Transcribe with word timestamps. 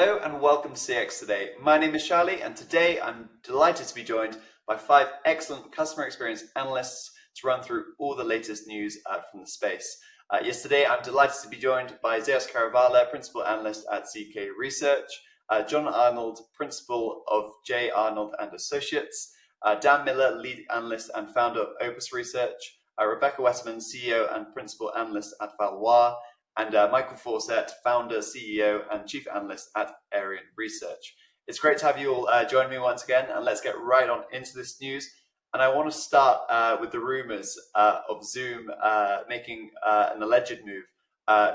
Hello 0.00 0.18
and 0.24 0.40
welcome 0.40 0.72
to 0.72 0.80
CX 0.80 1.18
Today. 1.18 1.50
My 1.60 1.76
name 1.76 1.94
is 1.94 2.08
Charlie, 2.08 2.40
and 2.40 2.56
today 2.56 2.98
I'm 2.98 3.28
delighted 3.42 3.86
to 3.86 3.94
be 3.94 4.02
joined 4.02 4.38
by 4.66 4.78
five 4.78 5.08
excellent 5.26 5.72
customer 5.72 6.06
experience 6.06 6.42
analysts 6.56 7.12
to 7.36 7.46
run 7.46 7.62
through 7.62 7.84
all 7.98 8.16
the 8.16 8.24
latest 8.24 8.66
news 8.66 8.96
uh, 9.04 9.18
from 9.30 9.42
the 9.42 9.46
space. 9.46 9.98
Uh, 10.30 10.38
yesterday, 10.42 10.86
I'm 10.86 11.02
delighted 11.02 11.36
to 11.42 11.50
be 11.50 11.58
joined 11.58 11.98
by 12.02 12.18
Zeus 12.18 12.46
Kerravala, 12.46 13.10
Principal 13.10 13.44
Analyst 13.44 13.84
at 13.92 14.04
ZK 14.04 14.48
Research, 14.58 15.10
uh, 15.50 15.64
Jon 15.64 15.86
Arnold, 15.86 16.38
Principal 16.54 17.22
of 17.28 17.50
J. 17.66 17.90
Arnold 17.90 18.34
and 18.40 18.54
Associates, 18.54 19.34
uh, 19.66 19.74
Dan 19.74 20.06
Miller, 20.06 20.34
Lead 20.34 20.64
Analyst 20.74 21.10
and 21.14 21.28
Founder 21.28 21.60
of 21.60 21.68
Opus 21.82 22.10
Research, 22.10 22.78
uh, 22.98 23.06
Rebecca 23.06 23.42
Wetteman, 23.42 23.82
CEO 23.82 24.34
and 24.34 24.50
Principal 24.54 24.94
Analyst 24.96 25.34
at 25.42 25.50
Valoir, 25.58 26.16
and 26.56 26.74
uh, 26.74 26.88
Michael 26.90 27.16
Fauscette, 27.16 27.70
founder, 27.82 28.18
CEO, 28.18 28.82
and 28.90 29.06
chief 29.06 29.26
analyst 29.34 29.70
at 29.76 29.92
Arion 30.12 30.44
Research. 30.56 31.14
It's 31.46 31.58
great 31.58 31.78
to 31.78 31.86
have 31.86 31.98
you 31.98 32.14
all 32.14 32.28
uh, 32.28 32.44
join 32.44 32.70
me 32.70 32.78
once 32.78 33.02
again, 33.02 33.26
and 33.28 33.44
let's 33.44 33.60
get 33.60 33.78
right 33.78 34.08
on 34.08 34.22
into 34.32 34.54
this 34.54 34.80
news. 34.80 35.10
And 35.52 35.60
I 35.60 35.74
want 35.74 35.90
to 35.90 35.98
start 35.98 36.42
uh, 36.48 36.76
with 36.80 36.92
the 36.92 37.00
rumors 37.00 37.58
uh, 37.74 38.02
of 38.08 38.24
Zoom 38.24 38.70
uh, 38.82 39.22
making 39.28 39.70
uh, 39.84 40.10
an 40.14 40.22
alleged 40.22 40.60
move 40.64 40.84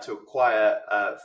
to 0.02 0.14
acquire 0.14 0.80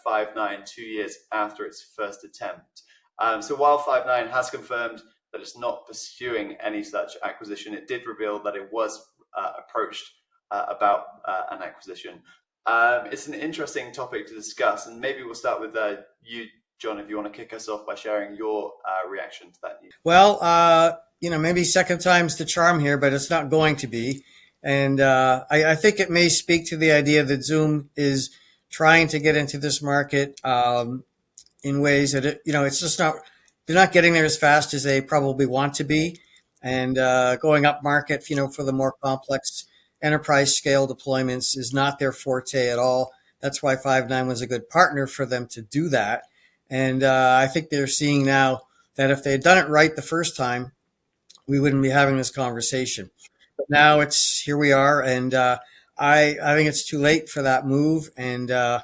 Five9 0.06 0.64
two 0.66 0.82
years 0.82 1.16
after 1.32 1.64
its 1.64 1.84
first 1.96 2.24
attempt. 2.24 2.82
Um, 3.18 3.42
so 3.42 3.56
while 3.56 3.78
Five9 3.78 4.30
has 4.30 4.50
confirmed 4.50 5.02
that 5.32 5.40
it's 5.40 5.58
not 5.58 5.86
pursuing 5.86 6.56
any 6.62 6.82
such 6.82 7.12
acquisition, 7.24 7.74
it 7.74 7.88
did 7.88 8.06
reveal 8.06 8.40
that 8.42 8.56
it 8.56 8.68
was 8.72 9.04
approached 9.36 10.12
about 10.50 11.06
an 11.50 11.62
acquisition. 11.62 12.22
Um, 12.66 13.06
it's 13.10 13.26
an 13.26 13.34
interesting 13.34 13.92
topic 13.92 14.26
to 14.28 14.34
discuss, 14.34 14.86
and 14.86 15.00
maybe 15.00 15.22
we'll 15.22 15.34
start 15.34 15.60
with 15.60 15.76
uh, 15.76 15.96
you, 16.22 16.46
Jon, 16.78 16.98
if 16.98 17.08
you 17.08 17.16
want 17.16 17.32
to 17.32 17.36
kick 17.36 17.52
us 17.52 17.68
off 17.68 17.86
by 17.86 17.94
sharing 17.94 18.36
your 18.36 18.72
uh, 18.86 19.08
reaction 19.08 19.50
to 19.50 19.58
that 19.62 19.82
news. 19.82 19.92
Well, 20.04 20.38
uh, 20.40 20.92
you 21.20 21.30
know, 21.30 21.38
maybe 21.38 21.64
second 21.64 22.00
time's 22.00 22.36
the 22.36 22.44
charm 22.44 22.80
here, 22.80 22.98
but 22.98 23.12
it's 23.12 23.30
not 23.30 23.50
going 23.50 23.76
to 23.76 23.86
be. 23.86 24.24
And 24.62 25.00
uh, 25.00 25.44
I, 25.50 25.72
I, 25.72 25.74
think 25.74 26.00
it 26.00 26.10
may 26.10 26.28
speak 26.28 26.66
to 26.66 26.76
the 26.76 26.92
idea 26.92 27.24
that 27.24 27.44
Zoom 27.44 27.88
is 27.96 28.30
trying 28.70 29.08
to 29.08 29.18
get 29.18 29.34
into 29.34 29.56
this 29.56 29.80
market 29.80 30.38
um, 30.44 31.04
in 31.62 31.80
ways 31.80 32.12
that, 32.12 32.26
it, 32.26 32.42
you 32.44 32.52
know, 32.52 32.64
it's 32.64 32.80
just 32.80 32.98
not, 32.98 33.16
they're 33.66 33.74
not 33.74 33.92
getting 33.92 34.12
there 34.12 34.24
as 34.24 34.36
fast 34.36 34.74
as 34.74 34.82
they 34.82 35.00
probably 35.00 35.46
want 35.46 35.74
to 35.74 35.84
be. 35.84 36.20
And 36.62 36.98
uh, 36.98 37.36
going 37.36 37.64
up 37.64 37.82
market, 37.82 38.28
you 38.28 38.36
know, 38.36 38.48
for 38.48 38.62
the 38.62 38.72
more 38.72 38.94
complex 39.02 39.64
enterprise 40.02 40.56
scale 40.56 40.88
deployments 40.88 41.56
is 41.56 41.72
not 41.72 41.98
their 41.98 42.12
forte 42.12 42.68
at 42.68 42.78
all. 42.78 43.12
That's 43.40 43.62
why 43.62 43.76
Five9 43.76 44.26
was 44.26 44.40
a 44.40 44.46
good 44.46 44.68
partner 44.68 45.06
for 45.06 45.24
them 45.26 45.46
to 45.48 45.62
do 45.62 45.88
that. 45.88 46.24
And 46.68 47.02
uh, 47.02 47.38
I 47.40 47.46
think 47.46 47.68
they're 47.68 47.86
seeing 47.86 48.24
now 48.24 48.62
that 48.96 49.10
if 49.10 49.24
they 49.24 49.32
had 49.32 49.42
done 49.42 49.58
it 49.58 49.68
right 49.68 49.94
the 49.94 50.02
first 50.02 50.36
time, 50.36 50.72
we 51.46 51.58
wouldn't 51.58 51.82
be 51.82 51.90
having 51.90 52.16
this 52.16 52.30
conversation. 52.30 53.10
But 53.56 53.68
now 53.68 54.00
it's 54.00 54.40
here 54.40 54.56
we 54.56 54.72
are, 54.72 55.02
and 55.02 55.34
uh, 55.34 55.58
I 55.98 56.36
I 56.42 56.54
think 56.54 56.68
it's 56.68 56.88
too 56.88 56.98
late 56.98 57.28
for 57.28 57.42
that 57.42 57.66
move. 57.66 58.10
And 58.16 58.50
uh, 58.50 58.82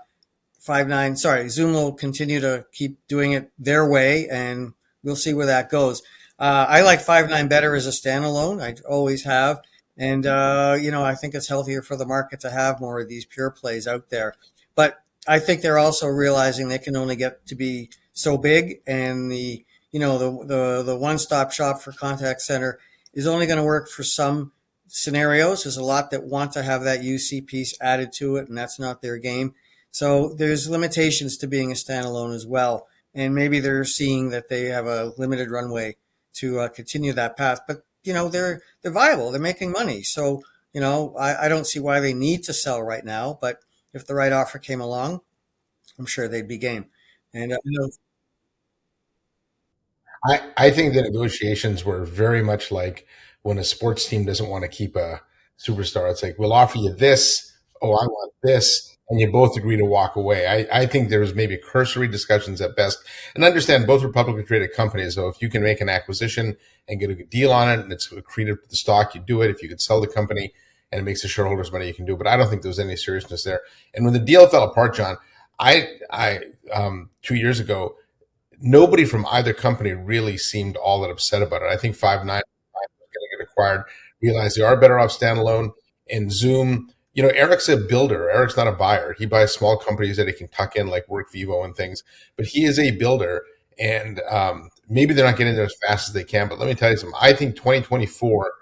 Five9, 0.67 1.17
sorry, 1.17 1.49
Zoom 1.49 1.75
will 1.75 1.93
continue 1.93 2.41
to 2.41 2.67
keep 2.73 2.99
doing 3.07 3.33
it 3.33 3.53
their 3.59 3.89
way, 3.89 4.29
and 4.29 4.73
we'll 5.05 5.17
see 5.17 5.33
where 5.33 5.47
that 5.47 5.71
goes. 5.71 6.03
Uh, 6.39 6.67
I 6.69 6.83
like 6.83 7.01
Five9 7.01 7.49
better 7.49 7.75
as 7.75 7.87
a 7.87 7.91
standalone. 7.91 8.61
I 8.61 8.75
always 8.89 9.25
have. 9.25 9.61
And, 9.99 10.27
uh, 10.27 10.77
you 10.79 10.91
know, 10.91 11.05
I 11.05 11.15
think 11.15 11.35
it's 11.35 11.49
healthier 11.49 11.83
for 11.83 11.97
the 11.97 12.07
market 12.07 12.41
to 12.41 12.51
have 12.51 12.81
more 12.81 13.01
of 13.01 13.09
these 13.09 13.25
pure 13.25 13.51
plays 13.51 13.87
out 13.87 14.11
there. 14.11 14.35
But 14.75 15.03
I 15.27 15.39
think 15.39 15.63
they're 15.63 15.79
also 15.79 16.07
realizing 16.07 16.69
they 16.69 16.79
can 16.79 16.97
only 16.97 17.17
get 17.17 17.47
to 17.47 17.55
be 17.55 17.91
so 18.13 18.37
big 18.37 18.81
and 18.87 19.31
the, 19.31 19.65
you 19.91 20.01
know, 20.01 20.19
the, 20.19 20.47
the, 20.47 20.83
the 20.83 20.97
one 20.97 21.19
stop 21.19 21.53
shop 21.53 21.81
for 21.81 21.93
contact 21.93 22.43
center 22.43 22.79
is 23.15 23.27
only 23.27 23.47
going 23.47 23.59
to 23.59 23.65
work 23.65 23.89
for 23.89 24.03
some 24.03 24.53
scenarios. 24.89 25.65
There's 25.65 25.77
a 25.77 25.85
lot 25.85 26.11
that 26.11 26.25
want 26.25 26.53
to 26.53 26.63
have 26.63 26.83
that 26.85 27.01
UC 27.01 27.47
piece 27.47 27.75
added 27.81 28.13
to 28.15 28.37
it, 28.37 28.49
and 28.49 28.57
that's 28.57 28.79
not 28.79 29.03
their 29.03 29.19
game. 29.19 29.55
So 29.91 30.35
there's 30.35 30.69
limitations 30.69 31.39
to 31.39 31.47
being 31.47 31.71
a 31.71 31.75
standalone 31.75 32.35
as 32.35 32.47
well. 32.47 32.87
And 33.15 33.35
maybe 33.35 33.61
they're 33.61 33.85
seeing 33.85 34.29
that 34.31 34.49
they 34.51 34.65
have 34.67 34.87
a 34.87 35.15
limited 35.17 35.51
runway 35.51 35.97
to 36.35 36.61
uh, 36.61 36.69
continue 36.69 37.15
that 37.15 37.37
path. 37.37 37.61
But 37.67 37.87
you 38.07 38.13
know 38.15 38.29
they're 38.29 38.63
they're 38.83 38.93
viable. 38.93 39.31
They're 39.31 39.41
making 39.41 39.73
money. 39.73 40.03
So 40.03 40.43
you 40.73 40.81
know 40.81 41.15
I, 41.19 41.47
I 41.47 41.49
don't 41.49 41.67
see 41.67 41.81
why 41.81 42.01
they 42.01 42.15
need 42.15 42.45
to 42.45 42.53
sell 42.55 42.83
right 42.83 43.05
now. 43.05 43.39
But 43.41 43.61
if 43.93 44.07
the 44.07 44.15
right 44.15 44.33
offer 44.33 44.59
came 44.59 44.81
along, 44.81 45.21
I'm 45.99 46.07
sure 46.07 46.29
they'd 46.29 46.49
be 46.49 46.59
game. 46.59 46.87
And 47.35 47.53
uh, 47.53 47.59
you 47.65 47.81
know, 47.81 47.89
I 50.25 50.41
I 50.57 50.71
think 50.71 50.95
the 50.95 51.03
negotiations 51.03 51.85
were 51.85 52.05
very 52.05 52.43
much 52.43 52.71
like 52.71 53.07
when 53.43 53.59
a 53.59 53.65
sports 53.65 54.07
team 54.09 54.25
doesn't 54.25 54.49
want 54.49 54.63
to 54.63 54.69
keep 54.69 54.97
a 54.97 55.21
superstar. 55.59 56.11
It's 56.11 56.23
like 56.23 56.39
we'll 56.39 56.53
offer 56.53 56.79
you 56.79 56.95
this. 56.95 57.53
Oh, 57.83 57.93
I 57.93 58.07
want 58.07 58.33
this 58.43 58.96
and 59.09 59.21
you 59.21 59.31
both 59.31 59.57
agree 59.57 59.77
to 59.77 59.85
walk 59.85 60.17
away. 60.17 60.47
I, 60.47 60.81
I 60.81 60.87
think 60.87 61.09
there 61.09 61.21
was 61.21 61.35
maybe 61.35 61.57
cursory 61.57 62.09
discussions 62.09 62.61
at 62.61 62.75
best. 62.75 62.99
And 63.35 63.45
understand 63.45 63.87
both 63.87 64.11
publicly 64.13 64.43
traded 64.43 64.73
companies. 64.73 65.15
So 65.15 65.29
if 65.29 65.41
you 65.41 65.49
can 65.49 65.63
make 65.63 65.81
an 65.81 65.89
acquisition 65.89 66.57
and 66.89 66.99
get 66.99 67.11
a 67.11 67.15
good 67.15 67.31
deal 67.31 67.53
on 67.53 67.69
it 67.69 67.81
and 67.81 67.93
it's 67.93 68.09
accretive 68.09 68.63
to 68.63 68.69
the 68.69 68.77
stock, 68.77 69.15
you 69.15 69.21
do 69.21 69.43
it. 69.43 69.51
If 69.51 69.63
you 69.63 69.69
could 69.69 69.81
sell 69.81 70.01
the 70.01 70.09
company 70.09 70.53
and 70.91 71.01
it 71.01 71.05
makes 71.05 71.23
the 71.23 71.29
shareholders 71.29 71.71
money, 71.71 71.87
you 71.87 71.95
can 71.95 72.05
do 72.05 72.15
it. 72.15 72.19
But 72.19 72.27
I 72.27 72.37
don't 72.37 72.49
think 72.49 72.63
there 72.63 72.69
was 72.69 72.81
any 72.81 72.97
seriousness 72.97 73.45
there. 73.45 73.61
And 73.95 74.05
when 74.05 74.13
the 74.13 74.21
deal 74.21 74.49
fell 74.49 74.65
apart, 74.65 74.97
Jon, 74.97 75.17
I, 75.59 75.89
I, 76.11 76.41
um, 76.73 77.11
two 77.23 77.37
years 77.37 77.61
ago, 77.61 77.95
nobody 78.61 79.05
from 79.05 79.25
either 79.27 79.53
company 79.53 79.93
really 79.93 80.37
seemed 80.37 80.77
all 80.77 81.01
that 81.03 81.11
upset 81.11 81.43
about 81.43 81.63
it. 81.63 81.71
I 81.71 81.77
think 81.77 81.97
Five9 81.97 82.27
was 82.27 82.27
going 82.27 82.43
to 83.31 83.39
get 83.39 83.49
acquired, 83.49 83.85
realized 84.21 84.57
they 84.57 84.63
are 84.63 84.77
better 84.77 84.99
off 84.99 85.17
standalone 85.17 85.71
and 86.11 86.33
Zoom 86.33 86.91
you 87.17 87.25
know, 87.25 87.31
Eric's 87.31 87.69
a 87.69 87.79
builder. 87.79 88.31
Eric's 88.31 88.59
not 88.59 88.69
a 88.69 88.73
buyer. 88.73 89.15
He 89.19 89.27
buys 89.27 89.55
small 89.55 89.79
companies 89.79 90.19
that 90.19 90.29
he 90.29 90.35
can 90.35 90.49
tuck 90.49 90.77
in, 90.77 90.89
like 90.89 91.07
WorkVivo 91.09 91.65
and 91.65 91.75
things. 91.77 92.05
But 92.37 92.47
he 92.47 92.65
is 92.67 92.79
a 92.79 92.93
builder, 92.93 93.43
and 93.79 94.21
um, 94.31 94.71
maybe 94.89 95.15
they're 95.15 95.27
not 95.27 95.39
getting 95.39 95.57
there 95.57 95.65
as 95.65 95.77
fast 95.87 96.09
as 96.09 96.15
they 96.15 96.25
can. 96.25 96.49
But 96.49 96.61
let 96.61 96.69
me 96.69 96.75
tell 96.77 96.93
you 96.93 96.99
something. 96.99 97.19
I 97.21 97.33
think 97.33 97.57
2024 97.57 98.53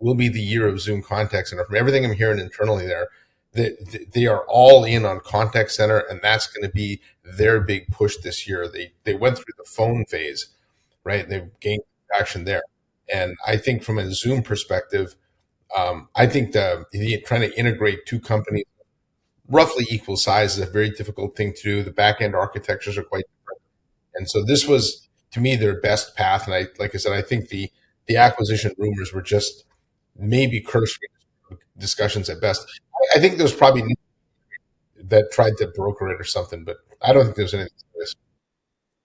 will 0.00 0.16
be 0.16 0.28
the 0.28 0.42
year 0.42 0.68
of 0.68 0.80
Zoom 0.80 1.02
Contact 1.02 1.48
Center. 1.48 1.64
From 1.64 1.76
everything 1.76 2.04
I'm 2.04 2.12
hearing 2.14 2.40
internally, 2.40 2.86
there, 2.86 3.08
they, 3.52 3.76
they 4.12 4.26
are 4.26 4.44
all 4.48 4.84
in 4.84 5.04
on 5.06 5.20
contact 5.20 5.72
center, 5.72 5.98
and 5.98 6.20
that's 6.22 6.48
going 6.48 6.68
to 6.68 6.74
be 6.74 7.00
their 7.24 7.60
big 7.60 7.88
push 7.92 8.16
this 8.18 8.48
year. 8.48 8.68
They 8.68 8.92
they 9.04 9.14
went 9.14 9.36
through 9.38 9.54
the 9.56 9.64
phone 9.70 10.04
phase, 10.04 10.48
right? 11.04 11.28
They've 11.28 11.50
gained 11.60 11.82
action 12.18 12.44
there, 12.44 12.62
and 13.12 13.36
I 13.46 13.56
think 13.56 13.82
from 13.82 13.98
a 13.98 14.12
Zoom 14.12 14.42
perspective 14.42 15.16
um, 15.76 16.08
I 16.14 16.26
think 16.26 16.52
the, 16.52 17.22
trying 17.26 17.42
to 17.42 17.58
integrate 17.58 18.06
two 18.06 18.20
companies 18.20 18.64
roughly 19.48 19.86
equal 19.90 20.16
size 20.16 20.56
is 20.58 20.68
a 20.68 20.70
very 20.70 20.90
difficult 20.90 21.36
thing 21.36 21.52
to 21.54 21.62
do. 21.62 21.82
The 21.82 21.90
back 21.90 22.20
end 22.20 22.34
architectures 22.34 22.96
are 22.96 23.02
quite 23.02 23.24
different, 23.40 23.62
and 24.14 24.30
so 24.30 24.44
this 24.44 24.66
was 24.66 25.08
to 25.32 25.40
me 25.40 25.56
their 25.56 25.80
best 25.80 26.16
path. 26.16 26.46
And 26.46 26.54
I, 26.54 26.66
like 26.78 26.94
I 26.94 26.98
said, 26.98 27.12
I 27.12 27.22
think 27.22 27.48
the 27.48 27.70
the 28.06 28.16
acquisition 28.16 28.72
rumors 28.78 29.12
were 29.12 29.22
just 29.22 29.64
maybe 30.16 30.60
cursory 30.60 31.08
discussions 31.78 32.28
at 32.30 32.40
best. 32.40 32.66
I, 33.14 33.18
I 33.18 33.20
think 33.20 33.36
there 33.36 33.44
was 33.44 33.54
probably 33.54 33.96
that 35.02 35.32
tried 35.32 35.56
to 35.58 35.66
broker 35.68 36.08
it 36.10 36.20
or 36.20 36.24
something, 36.24 36.64
but 36.64 36.78
I 37.02 37.12
don't 37.12 37.24
think 37.24 37.36
there's 37.36 37.54
anything. 37.54 37.72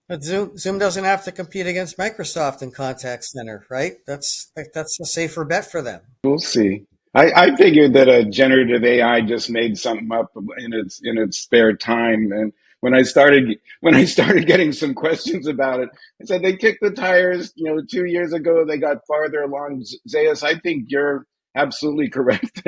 But 0.08 0.24
Zoom 0.24 0.58
Zoom 0.58 0.78
doesn't 0.78 1.04
have 1.04 1.24
to 1.26 1.32
compete 1.32 1.66
against 1.66 1.98
Microsoft 1.98 2.62
in 2.62 2.72
contact 2.72 3.24
center, 3.24 3.66
right? 3.70 3.94
That's 4.06 4.52
that's 4.74 5.00
a 5.00 5.06
safer 5.06 5.46
bet 5.46 5.70
for 5.70 5.82
them. 5.82 6.02
We'll 6.24 6.38
see. 6.38 6.86
I, 7.16 7.32
I 7.32 7.56
figured 7.56 7.94
that 7.94 8.10
a 8.10 8.26
generative 8.26 8.84
AI 8.84 9.22
just 9.22 9.50
made 9.50 9.78
something 9.78 10.12
up 10.12 10.32
in 10.58 10.74
its 10.74 11.02
in 11.04 11.18
its 11.18 11.40
spare 11.40 11.76
time, 11.76 12.32
and 12.32 12.54
when 12.82 12.94
I 12.94 13.02
started 13.02 13.58
when 13.82 13.96
I 13.96 14.06
started 14.06 14.46
getting 14.46 14.72
some 14.72 14.94
questions 14.94 15.48
about 15.48 15.80
it, 15.80 15.90
I 16.22 16.26
said 16.26 16.44
they 16.44 16.56
kicked 16.56 16.82
the 16.82 16.92
tires. 16.92 17.52
You 17.56 17.74
know, 17.74 17.82
two 17.90 18.06
years 18.06 18.32
ago 18.32 18.64
they 18.64 18.78
got 18.78 19.08
farther 19.08 19.42
along. 19.42 19.84
Zeus, 20.08 20.44
I 20.44 20.60
think 20.60 20.86
you're 20.90 21.26
absolutely 21.56 22.10
correct. 22.12 22.62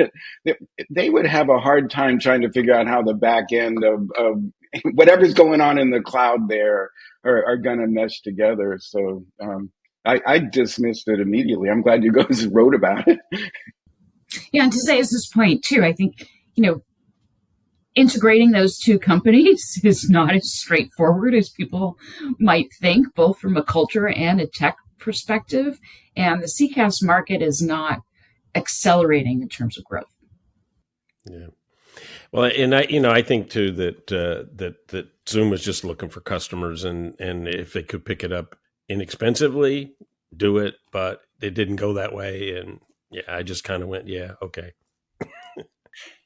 they 0.90 1.10
would 1.10 1.26
have 1.26 1.50
a 1.50 1.60
hard 1.60 1.90
time 1.90 2.18
trying 2.18 2.40
to 2.40 2.50
figure 2.50 2.74
out 2.74 2.88
how 2.88 3.02
the 3.02 3.14
back 3.14 3.52
end 3.52 3.84
of, 3.84 4.10
of 4.18 4.42
whatever's 4.94 5.34
going 5.34 5.60
on 5.60 5.78
in 5.78 5.90
the 5.90 6.00
cloud 6.00 6.48
there 6.48 6.90
are, 7.24 7.44
are 7.46 7.56
going 7.56 7.78
to 7.78 7.86
mesh 7.86 8.20
together. 8.20 8.78
So 8.80 9.24
um, 9.40 9.70
I, 10.04 10.20
I 10.26 10.38
dismissed 10.38 11.08
it 11.08 11.20
immediately. 11.20 11.68
I'm 11.68 11.82
glad 11.82 12.04
you 12.04 12.12
guys 12.12 12.46
wrote 12.52 12.74
about 12.74 13.06
it. 13.06 13.18
Yeah, 14.52 14.64
and 14.64 14.72
to 14.72 14.80
say 14.80 14.98
as 14.98 15.10
this 15.10 15.26
point 15.26 15.64
too, 15.64 15.84
I 15.84 15.92
think 15.92 16.28
you 16.54 16.62
know 16.62 16.82
integrating 17.94 18.52
those 18.52 18.78
two 18.78 18.98
companies 18.98 19.80
is 19.84 20.08
not 20.08 20.34
as 20.34 20.52
straightforward 20.52 21.34
as 21.34 21.50
people 21.50 21.98
might 22.38 22.72
think, 22.80 23.14
both 23.14 23.38
from 23.38 23.56
a 23.56 23.62
culture 23.62 24.08
and 24.08 24.40
a 24.40 24.46
tech 24.46 24.76
perspective. 24.98 25.78
And 26.16 26.42
the 26.42 26.46
CCaaS 26.46 27.02
market 27.02 27.42
is 27.42 27.62
not 27.62 28.00
accelerating 28.54 29.42
in 29.42 29.48
terms 29.48 29.78
of 29.78 29.84
growth. 29.84 30.14
Yeah. 31.28 31.48
Well, 32.32 32.50
and 32.54 32.74
I, 32.74 32.82
you 32.82 33.00
know, 33.00 33.10
I 33.10 33.22
think 33.22 33.50
too 33.50 33.70
that 33.72 34.12
uh, 34.12 34.48
that 34.56 34.88
that 34.88 35.08
Zoom 35.28 35.50
was 35.50 35.62
just 35.62 35.84
looking 35.84 36.10
for 36.10 36.20
customers, 36.20 36.84
and 36.84 37.18
and 37.18 37.48
if 37.48 37.72
they 37.72 37.82
could 37.82 38.04
pick 38.04 38.22
it 38.22 38.32
up 38.32 38.56
inexpensively, 38.88 39.94
do 40.36 40.58
it. 40.58 40.74
But 40.92 41.22
it 41.40 41.54
didn't 41.54 41.76
go 41.76 41.94
that 41.94 42.14
way, 42.14 42.56
and 42.58 42.80
yeah, 43.10 43.22
I 43.28 43.42
just 43.42 43.64
kind 43.64 43.82
of 43.82 43.88
went, 43.88 44.08
yeah, 44.08 44.32
okay. 44.42 44.72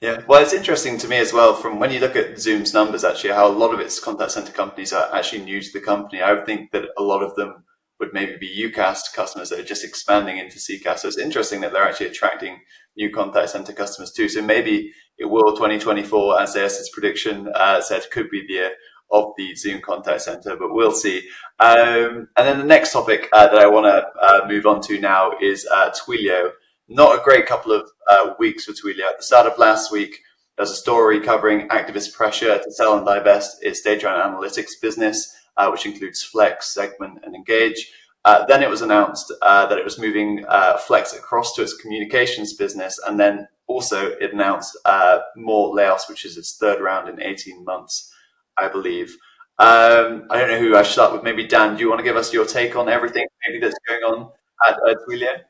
Yeah, 0.00 0.22
well, 0.26 0.43
it's 0.43 0.52
interesting 0.52 0.99
to 0.99 1.08
me 1.08 1.16
as 1.16 1.32
well 1.32 1.54
from 1.54 1.78
when 1.78 1.93
you 1.93 2.00
look 2.00 2.16
at 2.16 2.38
Zoom's 2.38 2.75
numbers, 2.75 3.05
actually, 3.05 3.32
how 3.32 3.46
a 3.46 3.52
lot 3.52 3.72
of 3.72 3.81
its 3.81 3.98
contact 3.98 4.32
center 4.32 4.52
companies 4.52 4.93
are 4.93 5.14
actually 5.14 5.44
new 5.44 5.62
to 5.62 5.72
the 5.72 5.81
company. 5.81 6.20
I 6.20 6.32
would 6.32 6.44
think 6.44 6.72
that 6.72 6.88
a 6.98 7.02
lot 7.02 7.22
of 7.22 7.34
them 7.37 7.64
would 8.00 8.12
maybe 8.12 8.36
be 8.36 8.70
UCaaS 8.70 9.00
customers 9.14 9.50
that 9.50 9.60
are 9.60 9.64
just 9.64 9.84
expanding 9.84 10.38
into 10.38 10.58
CCaaS. 10.58 11.00
So 11.00 11.08
it's 11.08 11.18
interesting 11.18 11.60
that 11.60 11.72
they're 11.72 11.86
actually 11.86 12.06
attracting 12.06 12.60
new 12.96 13.10
contact 13.10 13.50
center 13.50 13.72
customers 13.72 14.12
too. 14.12 14.28
So 14.28 14.42
maybe 14.42 14.92
it 15.18 15.26
will 15.26 15.52
2024, 15.52 16.42
as 16.42 16.52
Zeus's 16.52 16.90
prediction 16.92 17.48
uh, 17.54 17.80
said, 17.80 18.02
could 18.10 18.30
be 18.30 18.44
the 18.46 18.54
year 18.54 18.70
of 19.12 19.32
the 19.36 19.54
Zoom 19.54 19.80
contact 19.80 20.22
center, 20.22 20.56
but 20.56 20.72
we'll 20.72 20.90
see. 20.90 21.28
Um, 21.60 22.28
and 22.36 22.48
then 22.48 22.58
the 22.58 22.64
next 22.64 22.92
topic 22.92 23.28
uh, 23.32 23.46
that 23.46 23.58
I 23.58 23.66
want 23.66 23.86
to 23.86 24.06
uh, 24.20 24.48
move 24.48 24.66
on 24.66 24.80
to 24.82 24.98
now 24.98 25.32
is 25.40 25.66
uh, 25.70 25.90
Twilio. 25.90 26.50
Not 26.88 27.18
a 27.18 27.22
great 27.22 27.46
couple 27.46 27.72
of 27.72 27.88
uh, 28.10 28.34
weeks 28.38 28.64
for 28.64 28.72
Twilio. 28.72 29.04
At 29.10 29.18
the 29.18 29.22
start 29.22 29.46
of 29.46 29.58
last 29.58 29.92
week, 29.92 30.18
there 30.56 30.64
was 30.64 30.70
a 30.70 30.76
story 30.76 31.20
covering 31.20 31.68
activist 31.68 32.14
pressure 32.14 32.58
to 32.58 32.72
sell 32.72 32.96
and 32.96 33.06
divest 33.06 33.62
its 33.62 33.82
data 33.82 34.08
and 34.08 34.34
analytics 34.34 34.72
business, 34.80 35.34
uh, 35.56 35.69
which 35.70 35.87
includes 35.87 36.22
Flex, 36.22 36.72
Segment, 36.72 37.19
and 37.25 37.34
Engage. 37.34 37.93
Uh, 38.25 38.44
then 38.46 38.62
it 38.62 38.70
was 38.70 38.82
announced 38.82 39.32
uh, 39.43 39.66
that 39.66 39.78
it 39.78 39.84
was 39.84 39.99
moving 39.99 40.44
uh, 40.49 40.76
Flex 40.78 41.12
across 41.12 41.54
to 41.54 41.62
its 41.62 41.76
communications 41.76 42.54
business, 42.54 42.99
and 43.06 43.19
then 43.19 43.49
also 43.66 44.10
it 44.12 44.32
announced 44.32 44.78
uh, 44.84 45.19
more 45.37 45.75
layoffs, 45.75 46.08
which 46.08 46.25
is 46.25 46.37
its 46.37 46.56
third 46.56 46.81
round 46.81 47.08
in 47.08 47.20
18 47.20 47.64
months, 47.64 48.12
I 48.56 48.69
believe. 48.69 49.16
Um, 49.58 50.26
I 50.31 50.38
don't 50.38 50.49
know 50.49 50.58
who 50.58 50.76
I 50.76 50.82
should 50.82 50.93
start 50.93 51.12
with. 51.12 51.22
Maybe 51.22 51.46
Dan, 51.46 51.75
do 51.75 51.82
you 51.82 51.88
want 51.88 51.98
to 51.98 52.05
give 52.05 52.16
us 52.16 52.32
your 52.32 52.46
take 52.46 52.76
on 52.76 52.88
everything 52.88 53.26
maybe 53.46 53.60
that's 53.60 53.78
going 53.88 54.02
on 54.02 54.31
at, 54.69 54.78
Twilio? 55.06 55.43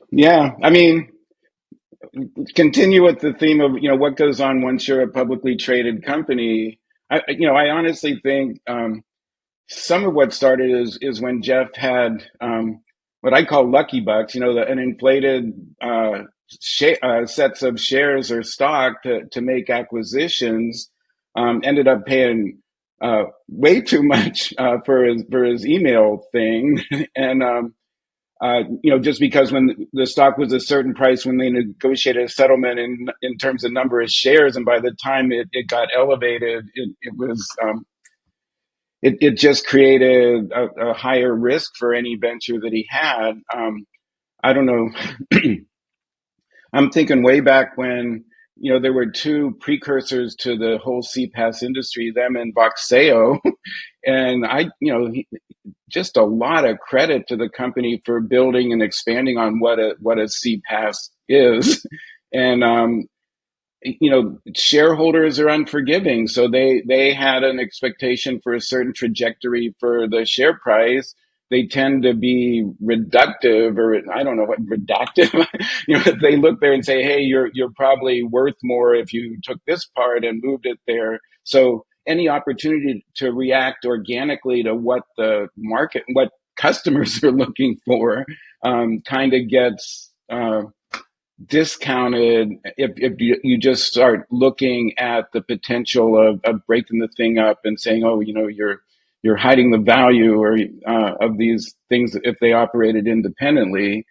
yeah, 0.10 0.50
I 0.62 0.70
mean, 0.70 1.12
continue 2.54 3.04
with 3.04 3.20
the 3.20 3.32
theme 3.34 3.60
of 3.60 3.78
you 3.80 3.88
know 3.88 3.96
what 3.96 4.16
goes 4.16 4.40
on 4.40 4.62
once 4.62 4.88
you're 4.88 5.02
a 5.02 5.08
publicly 5.08 5.56
traded 5.56 6.04
company. 6.04 6.80
I, 7.10 7.22
you 7.28 7.46
know, 7.46 7.54
I 7.54 7.70
honestly 7.70 8.20
think 8.22 8.60
um, 8.68 9.02
some 9.68 10.04
of 10.04 10.14
what 10.14 10.32
started 10.32 10.70
is 10.70 10.98
is 11.00 11.20
when 11.20 11.42
Jeff 11.42 11.74
had 11.74 12.24
um, 12.40 12.80
what 13.20 13.34
I 13.34 13.44
call 13.44 13.70
lucky 13.70 14.00
bucks. 14.00 14.34
You 14.34 14.40
know, 14.42 14.54
the, 14.54 14.66
an 14.66 14.78
inflated 14.78 15.52
uh, 15.82 16.22
sh- 16.60 16.98
uh, 17.02 17.26
sets 17.26 17.62
of 17.62 17.80
shares 17.80 18.30
or 18.30 18.42
stock 18.42 19.02
to 19.04 19.26
to 19.32 19.40
make 19.40 19.70
acquisitions. 19.70 20.90
Um, 21.36 21.60
ended 21.64 21.86
up 21.86 22.06
paying 22.06 22.60
uh, 23.02 23.24
way 23.48 23.80
too 23.82 24.02
much 24.04 24.54
uh, 24.58 24.78
for 24.84 25.04
his 25.04 25.24
for 25.30 25.44
his 25.44 25.66
email 25.66 26.24
thing, 26.32 26.80
and 27.16 27.42
um, 27.42 27.74
uh, 28.42 28.60
you 28.82 28.90
know, 28.90 28.98
just 28.98 29.20
because 29.20 29.52
when 29.52 29.88
the 29.92 30.06
stock 30.06 30.38
was 30.38 30.52
a 30.52 30.60
certain 30.60 30.94
price 30.94 31.24
when 31.24 31.38
they 31.38 31.50
negotiated 31.50 32.24
a 32.24 32.28
settlement 32.28 32.78
in 32.78 33.08
in 33.22 33.38
terms 33.38 33.64
of 33.64 33.72
number 33.72 34.00
of 34.00 34.10
shares, 34.10 34.56
and 34.56 34.64
by 34.66 34.80
the 34.80 34.94
time 35.02 35.32
it, 35.32 35.48
it 35.52 35.68
got 35.68 35.88
elevated, 35.96 36.66
it, 36.74 36.90
it 37.02 37.14
was 37.16 37.48
um, 37.62 37.86
it, 39.02 39.16
it 39.20 39.38
just 39.38 39.66
created 39.66 40.52
a, 40.52 40.90
a, 40.90 40.92
higher 40.94 41.34
risk 41.34 41.76
for 41.76 41.94
any 41.94 42.16
venture 42.16 42.58
that 42.60 42.72
he 42.72 42.86
had. 42.90 43.40
Um, 43.54 43.86
I 44.42 44.52
don't 44.52 44.66
know. 44.66 44.90
I'm 46.72 46.90
thinking 46.90 47.22
way 47.22 47.40
back 47.40 47.76
when, 47.76 48.24
you 48.56 48.72
know, 48.72 48.80
there 48.80 48.92
were 48.92 49.06
two 49.06 49.56
precursors 49.60 50.34
to 50.40 50.56
the 50.56 50.78
whole 50.82 51.02
CPaaS 51.02 51.62
industry, 51.62 52.12
them 52.14 52.36
and 52.36 52.54
Voxeo. 52.54 53.38
and 54.04 54.44
I, 54.46 54.68
you 54.80 54.92
know, 54.92 55.10
he, 55.12 55.26
just 55.90 56.16
a 56.16 56.24
lot 56.24 56.66
of 56.68 56.78
credit 56.80 57.28
to 57.28 57.36
the 57.36 57.48
company 57.48 58.02
for 58.04 58.20
building 58.20 58.72
and 58.72 58.82
expanding 58.82 59.38
on 59.38 59.60
what 59.60 59.78
a, 59.78 59.96
what 60.00 60.18
a 60.18 60.24
CPaaS 60.24 61.10
is. 61.28 61.86
and, 62.32 62.64
um, 62.64 63.04
you 63.82 64.10
know 64.10 64.38
shareholders 64.56 65.40
are 65.40 65.48
unforgiving. 65.48 66.28
So 66.28 66.48
they 66.48 66.82
they 66.88 67.14
had 67.14 67.44
an 67.44 67.60
expectation 67.60 68.40
for 68.44 68.54
a 68.54 68.62
certain 68.62 68.94
trajectory 68.94 69.74
for 69.80 70.08
the 70.08 70.26
share 70.26 70.58
price. 70.58 71.14
They 71.50 71.66
tend 71.66 72.04
to 72.04 72.14
be 72.14 72.64
reductive 72.84 73.78
or 73.78 73.96
i 74.12 74.24
don't 74.24 74.36
know 74.38 74.44
what 74.46 74.64
reductive. 74.66 75.46
You 75.88 75.98
know 75.98 76.12
they 76.22 76.36
look 76.36 76.60
there 76.60 76.74
and 76.74 76.84
say 76.86 77.02
hey 77.04 77.20
you're 77.22 77.50
you're 77.54 77.72
probably 77.76 78.22
worth 78.24 78.56
more 78.64 78.94
if 78.94 79.14
you 79.14 79.38
took 79.44 79.58
this 79.66 79.86
part 79.86 80.24
and 80.26 80.42
moved 80.44 80.66
it 80.66 80.80
there. 80.88 81.20
So 81.44 81.85
any 82.08 82.28
opportunity 82.28 83.04
to 83.16 83.32
react 83.32 83.84
organically 83.86 84.62
to 84.64 84.74
what 84.74 85.04
the 85.18 85.48
market 85.56 86.04
what 86.12 86.30
customers 86.56 87.22
are 87.24 87.32
looking 87.32 87.76
for 87.86 88.24
um, 88.64 89.02
kind 89.08 89.34
of 89.34 89.48
gets 89.48 90.12
uh, 90.30 90.62
discounted 91.46 92.52
if, 92.78 92.92
if 92.96 93.14
you, 93.20 93.38
you 93.42 93.58
just 93.58 93.84
start 93.84 94.26
looking 94.30 94.92
at 94.98 95.26
the 95.32 95.42
potential 95.42 96.16
of, 96.18 96.40
of 96.44 96.66
breaking 96.66 97.00
the 97.00 97.08
thing 97.16 97.38
up 97.38 97.60
and 97.64 97.80
saying, 97.80 98.04
oh, 98.04 98.20
you 98.20 98.34
know, 98.34 98.48
you're 98.48 98.80
you're 99.22 99.36
hiding 99.36 99.70
the 99.72 99.78
value 99.78 100.36
or 100.40 100.56
uh, 100.88 101.14
of 101.20 101.38
these 101.38 101.74
things 101.88 102.16
if 102.24 102.36
they 102.40 102.52
operated 102.52 103.08
independently, 103.08 104.06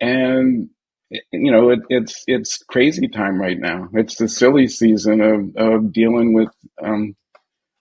and 0.00 0.70
you 1.10 1.50
know 1.50 1.70
it, 1.70 1.80
it's 1.88 2.24
it's 2.26 2.62
crazy 2.68 3.08
time 3.08 3.40
right 3.40 3.58
now. 3.58 3.88
It's 3.94 4.16
the 4.16 4.28
silly 4.28 4.68
season 4.68 5.20
of 5.20 5.56
of 5.56 5.92
dealing 5.92 6.32
with 6.32 6.48
um, 6.82 7.14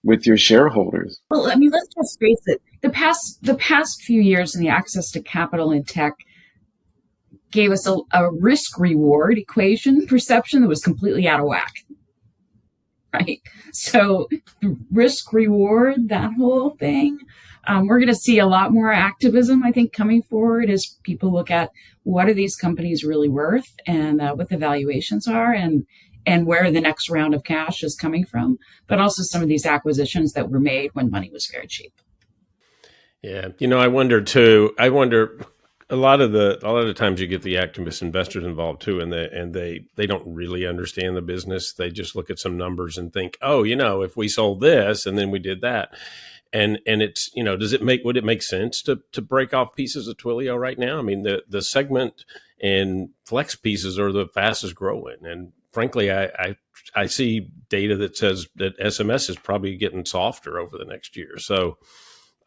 with 0.04 0.26
your 0.26 0.38
shareholders. 0.38 1.20
Well, 1.30 1.52
I 1.52 1.56
mean, 1.56 1.72
let's 1.72 1.90
just 1.96 2.20
face 2.20 2.42
it. 2.46 2.62
The 2.82 2.90
past 2.90 3.40
the 3.42 3.56
past 3.56 4.04
few 4.04 4.22
years 4.22 4.56
in 4.56 4.62
the 4.62 4.70
access 4.70 5.10
to 5.12 5.22
capital 5.22 5.72
in 5.72 5.84
tech 5.84 6.14
gave 7.52 7.72
us 7.72 7.88
a, 7.88 7.98
a 8.14 8.32
risk 8.32 8.80
reward 8.80 9.38
equation 9.38 10.06
perception 10.08 10.62
that 10.62 10.68
was 10.68 10.82
completely 10.82 11.28
out 11.28 11.40
of 11.40 11.48
whack. 11.48 11.74
Right. 13.14 13.40
So 13.72 14.28
risk 14.92 15.32
reward, 15.32 16.10
that 16.10 16.34
whole 16.38 16.72
thing. 16.72 17.18
Um, 17.68 17.88
we're 17.88 18.00
going 18.00 18.08
to 18.08 18.16
see 18.16 18.40
a 18.40 18.46
lot 18.46 18.72
more 18.72 18.92
activism, 18.92 19.64
I 19.64 19.72
think, 19.72 19.94
coming 19.94 20.22
forward 20.24 20.70
as 20.70 20.98
people 21.04 21.32
look 21.32 21.50
at 21.50 21.72
what 22.04 22.28
are 22.28 22.34
these 22.34 22.56
companies 22.56 23.04
really 23.04 23.30
worth 23.30 23.68
and 23.88 24.22
uh, 24.22 24.34
what 24.36 24.50
the 24.50 24.58
valuations 24.58 25.28
are 25.28 25.54
and 25.54 25.86
and 26.28 26.48
where 26.48 26.72
the 26.72 26.82
next 26.82 27.08
round 27.10 27.36
of 27.36 27.44
cash 27.44 27.84
is 27.84 27.96
coming 27.96 28.26
from, 28.26 28.58
but 28.88 29.00
also 29.00 29.22
some 29.22 29.44
of 29.44 29.48
these 29.48 29.66
acquisitions 29.66 30.34
that 30.34 30.50
were 30.50 30.60
made 30.60 30.90
when 30.94 31.12
money 31.12 31.30
was 31.32 31.46
very 31.46 31.68
cheap. 31.68 31.94
Yeah, 33.22 33.50
you 33.60 33.68
know, 33.68 33.78
I 33.78 33.88
wonder 33.88 34.22
too. 34.22 34.74
I 34.80 34.90
wonder 34.90 35.40
a 35.90 35.96
lot 35.96 36.22
of 36.22 36.32
the 36.32 36.60
a 36.64 36.72
lot 36.72 36.86
of 36.86 36.96
times 36.96 37.22
you 37.22 37.28
get 37.28 37.44
the 37.44 37.56
activist 37.56 38.02
investors 38.02 38.44
involved 38.44 38.82
too 38.82 39.00
and 39.00 39.14
they 39.14 39.30
and 39.32 39.54
they 39.54 39.86
they 39.96 40.08
don't 40.08 40.24
really 40.26 40.66
understand 40.66 41.16
the 41.16 41.22
business 41.22 41.74
they 41.74 41.92
just 41.92 42.16
look 42.16 42.30
at 42.30 42.40
some 42.40 42.58
numbers 42.58 42.98
and 42.98 43.14
think 43.14 43.38
oh 43.42 43.62
you 43.62 43.76
know 43.76 44.02
if 44.02 44.18
we 44.18 44.28
sold 44.28 44.62
this 44.62 45.06
and 45.06 45.18
then 45.18 45.30
we 45.30 45.38
did 45.38 45.62
that 45.62 45.90
and 46.56 46.80
and 46.88 47.02
it's 47.02 47.30
you 47.36 47.44
know 47.44 47.58
does 47.58 47.74
it 47.74 47.84
make 47.84 48.04
would 48.06 48.18
it 48.18 48.24
make 48.24 48.42
sense 48.42 48.82
to 48.82 49.02
to 49.12 49.22
break 49.22 49.54
off 49.54 49.76
pieces 49.76 50.08
of 50.08 50.16
Twilio 50.18 50.58
right 50.58 50.80
now 50.80 50.98
I 50.98 51.02
mean 51.02 51.24
the 51.24 51.44
the 51.48 51.62
segment 51.62 52.24
and 52.62 53.10
flex 53.26 53.56
pieces 53.56 54.00
are 54.00 54.12
the 54.12 54.28
fastest 54.34 54.74
growing 54.74 55.26
and 55.26 55.52
frankly 55.72 56.10
I 56.10 56.24
I, 56.26 56.56
I 56.96 57.06
see 57.08 57.50
data 57.70 57.98
that 57.98 58.16
says 58.16 58.48
that 58.56 58.80
SMS 58.80 59.30
is 59.30 59.36
probably 59.36 59.76
getting 59.76 60.06
softer 60.06 60.58
over 60.58 60.78
the 60.78 60.86
next 60.86 61.18
year 61.18 61.38
so 61.38 61.78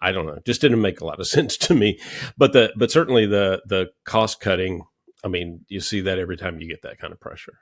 I 0.01 0.13
don't 0.13 0.27
know, 0.27 0.39
just 0.47 0.61
didn't 0.61 0.81
make 0.81 1.01
a 1.01 1.05
lot 1.05 1.19
of 1.19 1.27
sense 1.37 1.57
to 1.59 1.75
me. 1.75 1.99
But 2.37 2.53
the 2.53 2.73
but 2.77 2.91
certainly 2.91 3.27
the 3.27 3.63
the 3.67 3.91
cost 4.05 4.41
cutting. 4.41 4.85
I 5.25 5.29
mean, 5.29 5.65
you 5.67 5.81
see 5.81 6.01
that 6.03 6.21
every 6.21 6.37
time 6.37 6.61
you 6.61 6.69
get 6.69 6.83
that 6.83 7.01
kind 7.01 7.13
of 7.13 7.19
pressure. 7.19 7.59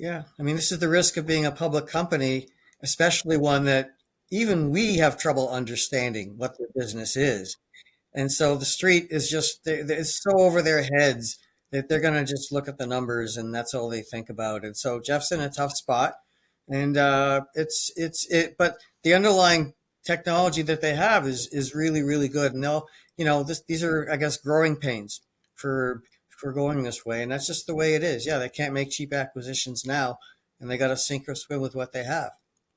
Yeah, 0.00 0.22
I 0.38 0.42
mean, 0.42 0.56
this 0.56 0.72
is 0.72 0.78
the 0.78 0.88
risk 0.88 1.18
of 1.18 1.26
being 1.26 1.44
a 1.44 1.52
public 1.52 1.86
company, 1.86 2.48
especially 2.82 3.36
one 3.36 3.64
that 3.66 3.90
even 4.30 4.70
we 4.70 4.96
have 4.96 5.18
trouble 5.18 5.50
understanding 5.50 6.38
what 6.38 6.56
their 6.58 6.68
business 6.74 7.16
is. 7.16 7.58
And 8.14 8.32
so 8.32 8.56
the 8.56 8.64
street 8.66 9.08
is 9.10 9.28
just 9.30 9.60
it's 9.66 10.22
so 10.22 10.32
over 10.38 10.62
their 10.62 10.84
heads 10.84 11.38
that 11.72 11.88
they're 11.88 12.00
going 12.00 12.14
to 12.14 12.30
just 12.30 12.52
look 12.52 12.68
at 12.68 12.78
the 12.78 12.86
numbers 12.86 13.36
and 13.36 13.54
that's 13.54 13.74
all 13.74 13.90
they 13.90 14.02
think 14.02 14.30
about. 14.30 14.64
And 14.64 14.76
so 14.76 15.00
Jeff's 15.00 15.32
in 15.32 15.40
a 15.40 15.50
tough 15.50 15.72
spot 15.76 16.14
and 16.68 16.96
uh, 16.96 17.42
it's 17.54 17.92
it's 17.96 18.26
it. 18.30 18.56
But 18.58 18.78
the 19.02 19.14
underlying 19.14 19.74
technology 20.06 20.62
that 20.62 20.82
they 20.82 20.94
have 20.94 21.26
is 21.26 21.48
is 21.52 21.74
really 21.74 22.02
really 22.02 22.28
good, 22.28 22.54
and 22.54 22.64
they'll 22.64 22.86
you 23.18 23.24
know 23.24 23.42
this, 23.42 23.62
these 23.68 23.84
are 23.84 24.08
I 24.10 24.16
guess 24.16 24.36
growing 24.38 24.76
pains 24.76 25.20
for 25.56 26.02
for 26.40 26.52
going 26.52 26.82
this 26.82 27.04
way, 27.04 27.22
and 27.22 27.30
that's 27.30 27.46
just 27.46 27.66
the 27.66 27.74
way 27.74 27.94
it 27.94 28.02
is. 28.02 28.26
Yeah, 28.26 28.38
they 28.38 28.48
can't 28.48 28.72
make 28.72 28.90
cheap 28.90 29.12
acquisitions 29.12 29.84
now, 29.84 30.18
and 30.58 30.70
they 30.70 30.78
got 30.78 30.88
to 30.88 30.96
sink 30.96 31.28
or 31.28 31.34
swim 31.34 31.60
with 31.60 31.74
what 31.74 31.92
they 31.92 32.04
have. 32.04 32.30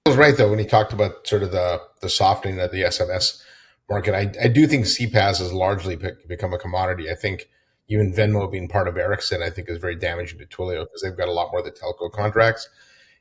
He 0.05 0.10
was 0.10 0.17
right 0.17 0.36
though 0.36 0.50
when 0.50 0.60
he 0.60 0.65
talked 0.65 0.91
about 0.91 1.25
sort 1.25 1.43
of 1.43 1.51
the 1.51 1.82
the 2.01 2.10
softening 2.10 2.60
of 2.60 2.72
the 2.72 2.82
SMS 2.82 3.41
market. 3.89 4.13
I, 4.13 4.32
I 4.43 4.48
do 4.50 4.67
think 4.67 4.86
CPaaS 4.86 5.39
has 5.39 5.53
largely 5.53 5.98
become 6.27 6.53
a 6.53 6.60
commodity. 6.60 7.10
I 7.10 7.15
think 7.15 7.50
even 7.88 8.13
Vonage 8.13 8.51
being 8.51 8.67
part 8.67 8.88
of 8.88 8.98
Ericsson, 8.98 9.41
I 9.41 9.50
think 9.50 9.70
is 9.70 9.77
very 9.77 9.96
damaging 9.96 10.39
to 10.39 10.46
Twilio 10.46 10.84
because 10.84 11.01
they've 11.01 11.15
got 11.15 11.27
a 11.27 11.34
lot 11.34 11.51
more 11.51 11.60
of 11.60 11.65
the 11.65 11.72
telco 11.72 12.12
contracts. 12.12 12.67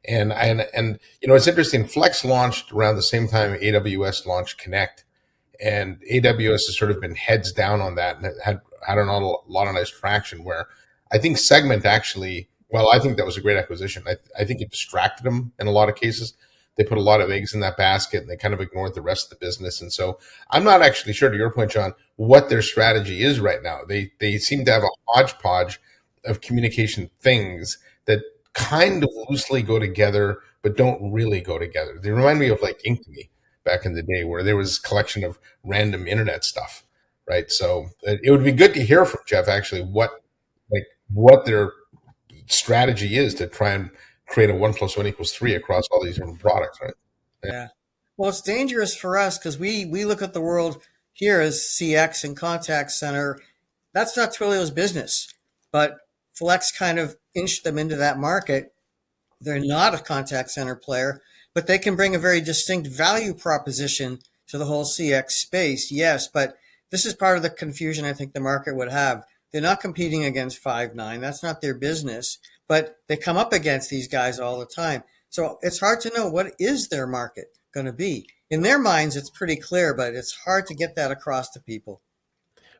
And 0.04 0.32
and 0.32 0.66
and 0.74 0.98
you 1.20 1.28
know 1.28 1.34
it's 1.34 1.46
interesting. 1.46 1.86
Flex 1.86 2.24
launched 2.24 2.72
around 2.72 2.96
the 2.96 3.02
same 3.02 3.28
time 3.28 3.56
AWS 3.58 4.26
launched 4.26 4.58
Connect, 4.58 5.04
and 5.62 6.00
AWS 6.10 6.66
has 6.66 6.76
sort 6.76 6.90
of 6.90 7.00
been 7.00 7.14
heads 7.14 7.52
down 7.52 7.80
on 7.80 7.94
that 7.94 8.16
and 8.16 8.26
had 8.42 8.60
had 8.86 8.98
a 8.98 9.04
lot 9.04 9.68
of 9.68 9.74
nice 9.74 9.90
traction. 9.90 10.44
Where 10.44 10.66
I 11.12 11.18
think 11.18 11.38
Segment 11.38 11.84
actually, 11.84 12.48
well, 12.70 12.90
I 12.90 12.98
think 12.98 13.16
that 13.16 13.26
was 13.26 13.36
a 13.36 13.40
great 13.42 13.56
acquisition. 13.56 14.02
I, 14.06 14.16
I 14.38 14.44
think 14.44 14.60
it 14.60 14.70
distracted 14.70 15.24
them 15.24 15.52
in 15.58 15.66
a 15.66 15.72
lot 15.72 15.88
of 15.88 15.96
cases. 15.96 16.34
They 16.76 16.84
put 16.84 16.96
a 16.96 17.02
lot 17.02 17.20
of 17.20 17.30
eggs 17.30 17.52
in 17.52 17.60
that 17.60 17.76
basket 17.76 18.22
and 18.22 18.30
they 18.30 18.36
kind 18.36 18.54
of 18.54 18.60
ignored 18.60 18.94
the 18.94 19.02
rest 19.02 19.26
of 19.30 19.38
the 19.38 19.44
business. 19.44 19.82
And 19.82 19.92
so 19.92 20.18
I'm 20.50 20.64
not 20.64 20.80
actually 20.80 21.12
sure, 21.12 21.28
to 21.28 21.36
your 21.36 21.52
point, 21.52 21.70
Jon, 21.70 21.92
what 22.16 22.48
their 22.48 22.62
strategy 22.62 23.22
is 23.22 23.40
right 23.40 23.62
now. 23.62 23.80
They 23.86 24.12
they 24.20 24.38
seem 24.38 24.64
to 24.64 24.72
have 24.72 24.82
a 24.82 24.88
hodgepodge 25.08 25.78
of 26.24 26.40
communication 26.40 27.10
things 27.20 27.78
that 28.06 28.20
kind 28.54 29.02
of 29.02 29.10
loosely 29.28 29.62
go 29.62 29.78
together, 29.78 30.38
but 30.62 30.76
don't 30.76 31.12
really 31.12 31.40
go 31.40 31.58
together. 31.58 31.98
They 32.00 32.10
remind 32.10 32.38
me 32.38 32.48
of 32.48 32.62
like 32.62 32.80
ink 32.84 33.06
me 33.08 33.28
back 33.64 33.84
in 33.84 33.94
the 33.94 34.02
day, 34.02 34.24
where 34.24 34.42
there 34.42 34.56
was 34.56 34.78
a 34.78 34.82
collection 34.82 35.24
of 35.24 35.38
random 35.62 36.06
internet 36.06 36.42
stuff, 36.44 36.84
right? 37.28 37.50
So 37.50 37.88
it 38.02 38.30
would 38.30 38.44
be 38.44 38.52
good 38.52 38.74
to 38.74 38.84
hear 38.84 39.04
from 39.04 39.20
Jeff 39.26 39.48
actually 39.48 39.82
what 39.82 40.10
like 40.70 40.86
what 41.12 41.44
their 41.44 41.72
strategy 42.46 43.16
is 43.16 43.34
to 43.36 43.46
try 43.46 43.70
and 43.70 43.90
create 44.28 44.50
a 44.50 44.54
one 44.54 44.74
plus 44.74 44.96
one 44.96 45.06
equals 45.06 45.32
three 45.32 45.54
across 45.54 45.86
all 45.90 46.02
these 46.02 46.16
different 46.16 46.40
products, 46.40 46.78
right? 46.82 46.94
Yeah. 47.44 47.68
Well, 48.16 48.30
it's 48.30 48.40
dangerous 48.40 48.94
for 48.94 49.18
us 49.18 49.38
because 49.38 49.58
we 49.58 49.84
we 49.84 50.04
look 50.04 50.22
at 50.22 50.32
the 50.32 50.40
world 50.40 50.82
here 51.12 51.40
as 51.40 51.60
CX 51.60 52.24
and 52.24 52.36
contact 52.36 52.92
center. 52.92 53.38
That's 53.92 54.16
not 54.16 54.32
Twilio's 54.32 54.70
business, 54.70 55.32
but 55.70 55.98
Flex 56.34 56.72
kind 56.72 56.98
of 56.98 57.16
inched 57.34 57.64
them 57.64 57.78
into 57.78 57.96
that 57.96 58.18
market. 58.18 58.74
They're 59.40 59.60
not 59.60 59.94
a 59.94 59.98
contact 59.98 60.50
center 60.50 60.76
player, 60.76 61.20
but 61.54 61.66
they 61.66 61.78
can 61.78 61.96
bring 61.96 62.14
a 62.14 62.18
very 62.18 62.40
distinct 62.40 62.88
value 62.88 63.34
proposition 63.34 64.20
to 64.48 64.56
the 64.56 64.66
whole 64.66 64.84
CX 64.84 65.32
space. 65.32 65.90
Yes, 65.90 66.28
but 66.28 66.56
this 66.92 67.04
is 67.04 67.14
part 67.14 67.36
of 67.36 67.42
the 67.42 67.50
confusion 67.50 68.04
I 68.04 68.12
think 68.12 68.32
the 68.32 68.40
market 68.40 68.76
would 68.76 68.92
have. 68.92 69.24
They're 69.50 69.60
not 69.60 69.80
competing 69.80 70.24
against 70.24 70.62
Five9. 70.62 71.20
That's 71.20 71.42
not 71.42 71.60
their 71.60 71.74
business, 71.74 72.38
but 72.68 72.96
they 73.08 73.16
come 73.16 73.36
up 73.36 73.52
against 73.52 73.90
these 73.90 74.06
guys 74.06 74.38
all 74.38 74.60
the 74.60 74.66
time. 74.66 75.02
So 75.28 75.58
it's 75.62 75.80
hard 75.80 76.00
to 76.02 76.12
know 76.14 76.28
what 76.28 76.54
is 76.58 76.88
their 76.88 77.06
market 77.06 77.46
going 77.74 77.86
to 77.86 77.92
be. 77.92 78.28
In 78.50 78.60
their 78.60 78.78
minds, 78.78 79.16
it's 79.16 79.30
pretty 79.30 79.56
clear, 79.56 79.94
but 79.94 80.14
it's 80.14 80.36
hard 80.44 80.66
to 80.66 80.74
get 80.74 80.94
that 80.94 81.10
across 81.10 81.50
to 81.50 81.60
people. 81.60 82.02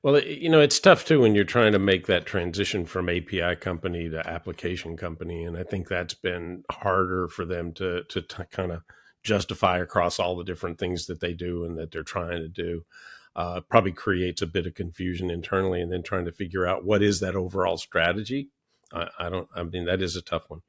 Well, 0.02 0.22
you 0.22 0.50
know, 0.50 0.60
it's 0.60 0.80
tough 0.80 1.04
too 1.04 1.20
when 1.20 1.34
you're 1.34 1.44
trying 1.44 1.72
to 1.72 1.78
make 1.78 2.06
that 2.08 2.26
transition 2.26 2.84
from 2.84 3.08
API 3.08 3.56
company 3.56 4.10
to 4.10 4.28
application 4.28 4.96
company, 4.96 5.44
and 5.44 5.56
I 5.56 5.62
think 5.62 5.88
that's 5.88 6.14
been 6.14 6.64
harder 6.70 7.28
for 7.28 7.44
them 7.44 7.72
to 7.74 8.02
to 8.08 8.22
kind 8.50 8.72
of 8.72 8.82
justify 9.22 9.78
across 9.78 10.18
all 10.18 10.36
the 10.36 10.44
different 10.44 10.78
things 10.78 11.06
that 11.06 11.20
they 11.20 11.32
do 11.32 11.64
and 11.64 11.78
that 11.78 11.92
they're 11.92 12.02
trying 12.02 12.40
to 12.40 12.48
do. 12.48 12.84
Uh, 13.34 13.60
probably 13.62 13.92
creates 13.92 14.42
a 14.42 14.46
bit 14.46 14.66
of 14.66 14.74
confusion 14.74 15.30
internally, 15.30 15.80
and 15.80 15.90
then 15.90 16.02
trying 16.02 16.26
to 16.26 16.32
figure 16.32 16.66
out 16.66 16.84
what 16.84 17.02
is 17.02 17.20
that 17.20 17.34
overall 17.34 17.78
strategy. 17.78 18.50
I, 18.92 19.08
I 19.18 19.28
don't. 19.30 19.48
I 19.54 19.62
mean, 19.62 19.86
that 19.86 20.02
is 20.02 20.16
a 20.16 20.22
tough 20.22 20.44
one. 20.48 20.60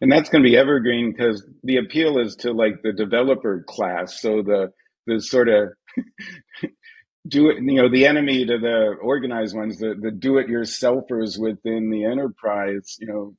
And 0.00 0.10
that's 0.10 0.28
going 0.28 0.42
to 0.42 0.48
be 0.48 0.56
evergreen 0.56 1.12
because 1.12 1.46
the 1.62 1.76
appeal 1.76 2.18
is 2.18 2.34
to 2.36 2.52
like 2.52 2.82
the 2.82 2.92
developer 2.92 3.64
class. 3.68 4.20
So 4.20 4.42
the 4.42 4.72
the 5.06 5.20
sort 5.20 5.48
of 5.48 5.68
do 7.28 7.48
it 7.50 7.56
you 7.56 7.80
know 7.80 7.88
the 7.88 8.06
enemy 8.06 8.44
to 8.44 8.58
the 8.58 8.96
organized 9.00 9.56
ones 9.56 9.78
the, 9.78 9.94
the 10.00 10.10
do 10.10 10.38
it 10.38 10.48
yourselfers 10.48 11.38
within 11.38 11.90
the 11.90 12.04
enterprise 12.04 12.96
you 12.98 13.06
know 13.06 13.34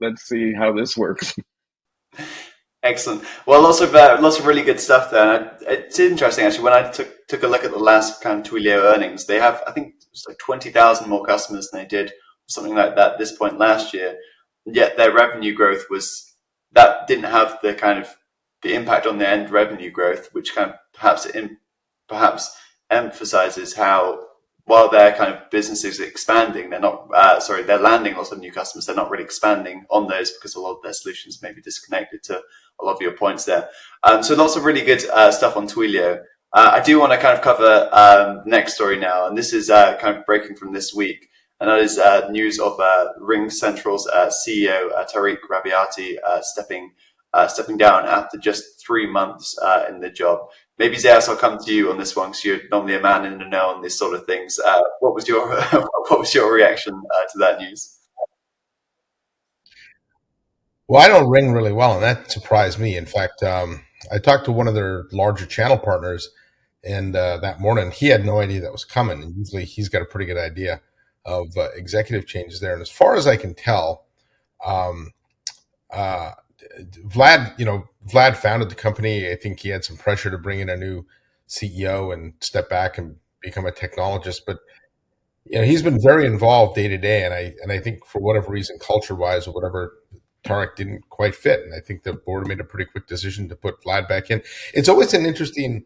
let's 0.00 0.22
see 0.22 0.52
how 0.52 0.72
this 0.74 0.96
works 0.96 1.34
excellent 2.82 3.22
well 3.46 3.62
lots 3.62 3.80
of 3.80 3.94
uh, 3.94 4.18
lots 4.20 4.38
of 4.38 4.46
really 4.46 4.62
good 4.62 4.80
stuff 4.80 5.10
there 5.10 5.56
it's 5.62 5.98
interesting 5.98 6.44
actually 6.44 6.64
when 6.64 6.72
i 6.72 6.90
took 6.90 7.26
took 7.28 7.42
a 7.42 7.46
look 7.46 7.64
at 7.64 7.70
the 7.70 7.78
last 7.78 8.20
kind 8.20 8.44
of 8.44 8.52
twilio 8.52 8.94
earnings 8.94 9.26
they 9.26 9.38
have 9.38 9.62
i 9.66 9.72
think 9.72 9.94
like 10.28 10.38
20000 10.38 11.08
more 11.08 11.24
customers 11.24 11.70
than 11.70 11.80
they 11.80 11.86
did 11.86 12.12
something 12.46 12.74
like 12.74 12.96
that 12.96 13.18
this 13.18 13.36
point 13.36 13.58
last 13.58 13.94
year 13.94 14.16
yet 14.66 14.96
their 14.96 15.12
revenue 15.12 15.54
growth 15.54 15.86
was 15.90 16.34
that 16.72 17.06
didn't 17.06 17.30
have 17.30 17.58
the 17.62 17.74
kind 17.74 17.98
of 17.98 18.16
the 18.62 18.74
impact 18.74 19.06
on 19.06 19.18
the 19.18 19.28
end 19.28 19.50
revenue 19.50 19.90
growth 19.90 20.28
which 20.32 20.54
kind 20.54 20.70
of 20.70 20.76
perhaps 20.92 21.26
in, 21.26 21.56
perhaps 22.08 22.56
emphasizes 22.90 23.74
how 23.74 24.26
while 24.64 24.88
their 24.88 25.12
kind 25.12 25.34
of 25.34 25.50
business 25.50 25.84
is 25.84 25.98
expanding, 25.98 26.70
they're 26.70 26.78
not, 26.78 27.08
uh, 27.12 27.40
sorry, 27.40 27.62
they're 27.62 27.78
landing 27.78 28.14
lots 28.14 28.30
of 28.30 28.38
new 28.38 28.52
customers. 28.52 28.86
They're 28.86 28.94
not 28.94 29.10
really 29.10 29.24
expanding 29.24 29.84
on 29.90 30.06
those 30.06 30.30
because 30.30 30.54
a 30.54 30.60
lot 30.60 30.76
of 30.76 30.82
their 30.82 30.92
solutions 30.92 31.42
may 31.42 31.52
be 31.52 31.60
disconnected 31.60 32.22
to 32.24 32.42
lot 32.84 32.94
of 32.94 33.00
your 33.00 33.12
points 33.12 33.44
there. 33.44 33.68
Um, 34.04 34.22
so 34.22 34.34
lots 34.34 34.56
of 34.56 34.64
really 34.64 34.82
good 34.82 35.04
uh, 35.10 35.30
stuff 35.30 35.56
on 35.56 35.66
Twilio. 35.66 36.20
Uh, 36.52 36.70
I 36.74 36.80
do 36.80 37.00
want 37.00 37.12
to 37.12 37.18
kind 37.18 37.36
of 37.36 37.42
cover 37.42 37.88
um, 37.92 38.42
next 38.44 38.74
story 38.74 38.98
now, 38.98 39.26
and 39.26 39.36
this 39.36 39.52
is 39.52 39.70
uh, 39.70 39.96
kind 39.98 40.16
of 40.16 40.26
breaking 40.26 40.56
from 40.56 40.72
this 40.72 40.92
week, 40.94 41.28
and 41.60 41.70
that 41.70 41.78
is 41.78 41.98
uh, 41.98 42.28
news 42.30 42.58
of 42.58 42.78
uh, 42.78 43.08
RingCentral's 43.20 44.10
CEO 44.46 44.90
Tarek 45.12 45.38
Robbiati 45.50 46.16
stepping 46.42 46.92
stepping 47.48 47.78
down 47.78 48.04
after 48.04 48.36
just 48.36 48.84
three 48.84 49.10
months 49.10 49.56
in 49.88 50.00
the 50.00 50.10
job 50.10 50.40
maybe 50.82 50.96
Zeus, 50.96 51.28
I'll 51.28 51.36
come 51.36 51.58
to 51.58 51.72
you 51.72 51.90
on 51.90 51.98
this 51.98 52.16
one 52.16 52.30
because 52.30 52.44
you're 52.44 52.68
normally 52.70 52.96
a 52.96 53.00
man 53.00 53.24
in 53.24 53.38
the 53.38 53.44
know 53.44 53.68
on 53.68 53.82
these 53.82 53.96
sort 53.96 54.14
of 54.14 54.26
things. 54.26 54.58
Uh, 54.58 54.80
what 54.98 55.14
was 55.14 55.28
your 55.28 55.48
what 56.08 56.18
was 56.18 56.34
your 56.34 56.52
reaction 56.52 56.94
uh, 56.94 57.24
to 57.32 57.38
that 57.38 57.60
news? 57.60 57.98
Well, 60.92 61.00
I 61.00 61.08
don't 61.08 61.30
ring 61.30 61.52
really 61.52 61.72
well, 61.72 61.94
and 61.94 62.02
that 62.02 62.30
surprised 62.30 62.78
me. 62.78 62.98
In 62.98 63.06
fact, 63.06 63.42
um, 63.42 63.82
I 64.12 64.18
talked 64.18 64.44
to 64.44 64.52
one 64.52 64.68
of 64.68 64.74
their 64.74 65.06
larger 65.10 65.46
channel 65.46 65.78
partners, 65.78 66.28
and 66.84 67.16
uh, 67.16 67.38
that 67.38 67.60
morning 67.60 67.92
he 67.92 68.08
had 68.08 68.26
no 68.26 68.40
idea 68.40 68.60
that 68.60 68.72
was 68.72 68.84
coming. 68.84 69.22
And 69.22 69.34
usually, 69.34 69.64
he's 69.64 69.88
got 69.88 70.02
a 70.02 70.04
pretty 70.04 70.26
good 70.26 70.36
idea 70.36 70.82
of 71.24 71.56
uh, 71.56 71.68
executive 71.74 72.26
changes 72.26 72.60
there. 72.60 72.74
And 72.74 72.82
as 72.82 72.90
far 72.90 73.14
as 73.16 73.26
I 73.26 73.38
can 73.38 73.54
tell, 73.54 74.04
um, 74.66 75.12
uh, 75.90 76.32
Vlad, 77.06 77.58
you 77.58 77.64
know, 77.64 77.84
Vlad 78.12 78.36
founded 78.36 78.68
the 78.68 78.74
company. 78.74 79.30
I 79.30 79.36
think 79.36 79.60
he 79.60 79.70
had 79.70 79.84
some 79.84 79.96
pressure 79.96 80.30
to 80.30 80.36
bring 80.36 80.60
in 80.60 80.68
a 80.68 80.76
new 80.76 81.06
CEO 81.48 82.12
and 82.12 82.34
step 82.40 82.68
back 82.68 82.98
and 82.98 83.16
become 83.40 83.64
a 83.64 83.72
technologist. 83.72 84.42
But 84.46 84.58
you 85.46 85.58
know, 85.58 85.64
he's 85.64 85.82
been 85.82 86.02
very 86.02 86.26
involved 86.26 86.74
day 86.74 86.88
to 86.88 86.98
day, 86.98 87.24
and 87.24 87.32
I 87.32 87.54
and 87.62 87.72
I 87.72 87.78
think 87.78 88.04
for 88.04 88.20
whatever 88.20 88.50
reason, 88.50 88.78
culture 88.78 89.14
wise 89.14 89.46
or 89.46 89.54
whatever, 89.54 89.94
Tarek 90.44 90.76
didn't 90.76 91.08
quite 91.08 91.34
fit. 91.34 91.60
And 91.60 91.74
I 91.74 91.80
think 91.80 92.02
the 92.02 92.14
board 92.14 92.48
made 92.48 92.60
a 92.60 92.64
pretty 92.64 92.90
quick 92.90 93.06
decision 93.06 93.48
to 93.48 93.56
put 93.56 93.82
Vlad 93.82 94.08
back 94.08 94.30
in. 94.30 94.42
It's 94.74 94.88
always 94.88 95.14
an 95.14 95.26
interesting 95.26 95.84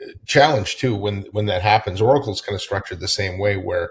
uh, 0.00 0.12
challenge 0.26 0.76
too 0.76 0.94
when 0.94 1.22
when 1.32 1.46
that 1.46 1.62
happens. 1.62 2.00
Oracle's 2.00 2.40
kind 2.40 2.54
of 2.54 2.62
structured 2.62 3.00
the 3.00 3.08
same 3.08 3.38
way, 3.38 3.56
where 3.56 3.90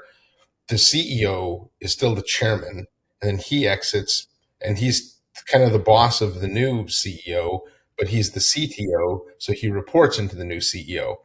the 0.67 0.75
CEO 0.75 1.69
is 1.79 1.91
still 1.91 2.15
the 2.15 2.21
chairman, 2.21 2.88
and 3.21 3.29
then 3.29 3.38
he 3.38 3.67
exits, 3.67 4.27
and 4.62 4.77
he's 4.77 5.17
kind 5.45 5.63
of 5.63 5.71
the 5.71 5.79
boss 5.79 6.21
of 6.21 6.39
the 6.39 6.48
new 6.48 6.86
CEO, 6.86 7.62
but 7.98 8.10
he's 8.10 8.31
the 8.31 8.39
CTO, 8.39 9.21
so 9.38 9.53
he 9.53 9.69
reports 9.69 10.17
into 10.17 10.36
the 10.36 10.45
new 10.45 10.57
CEO. 10.60 11.17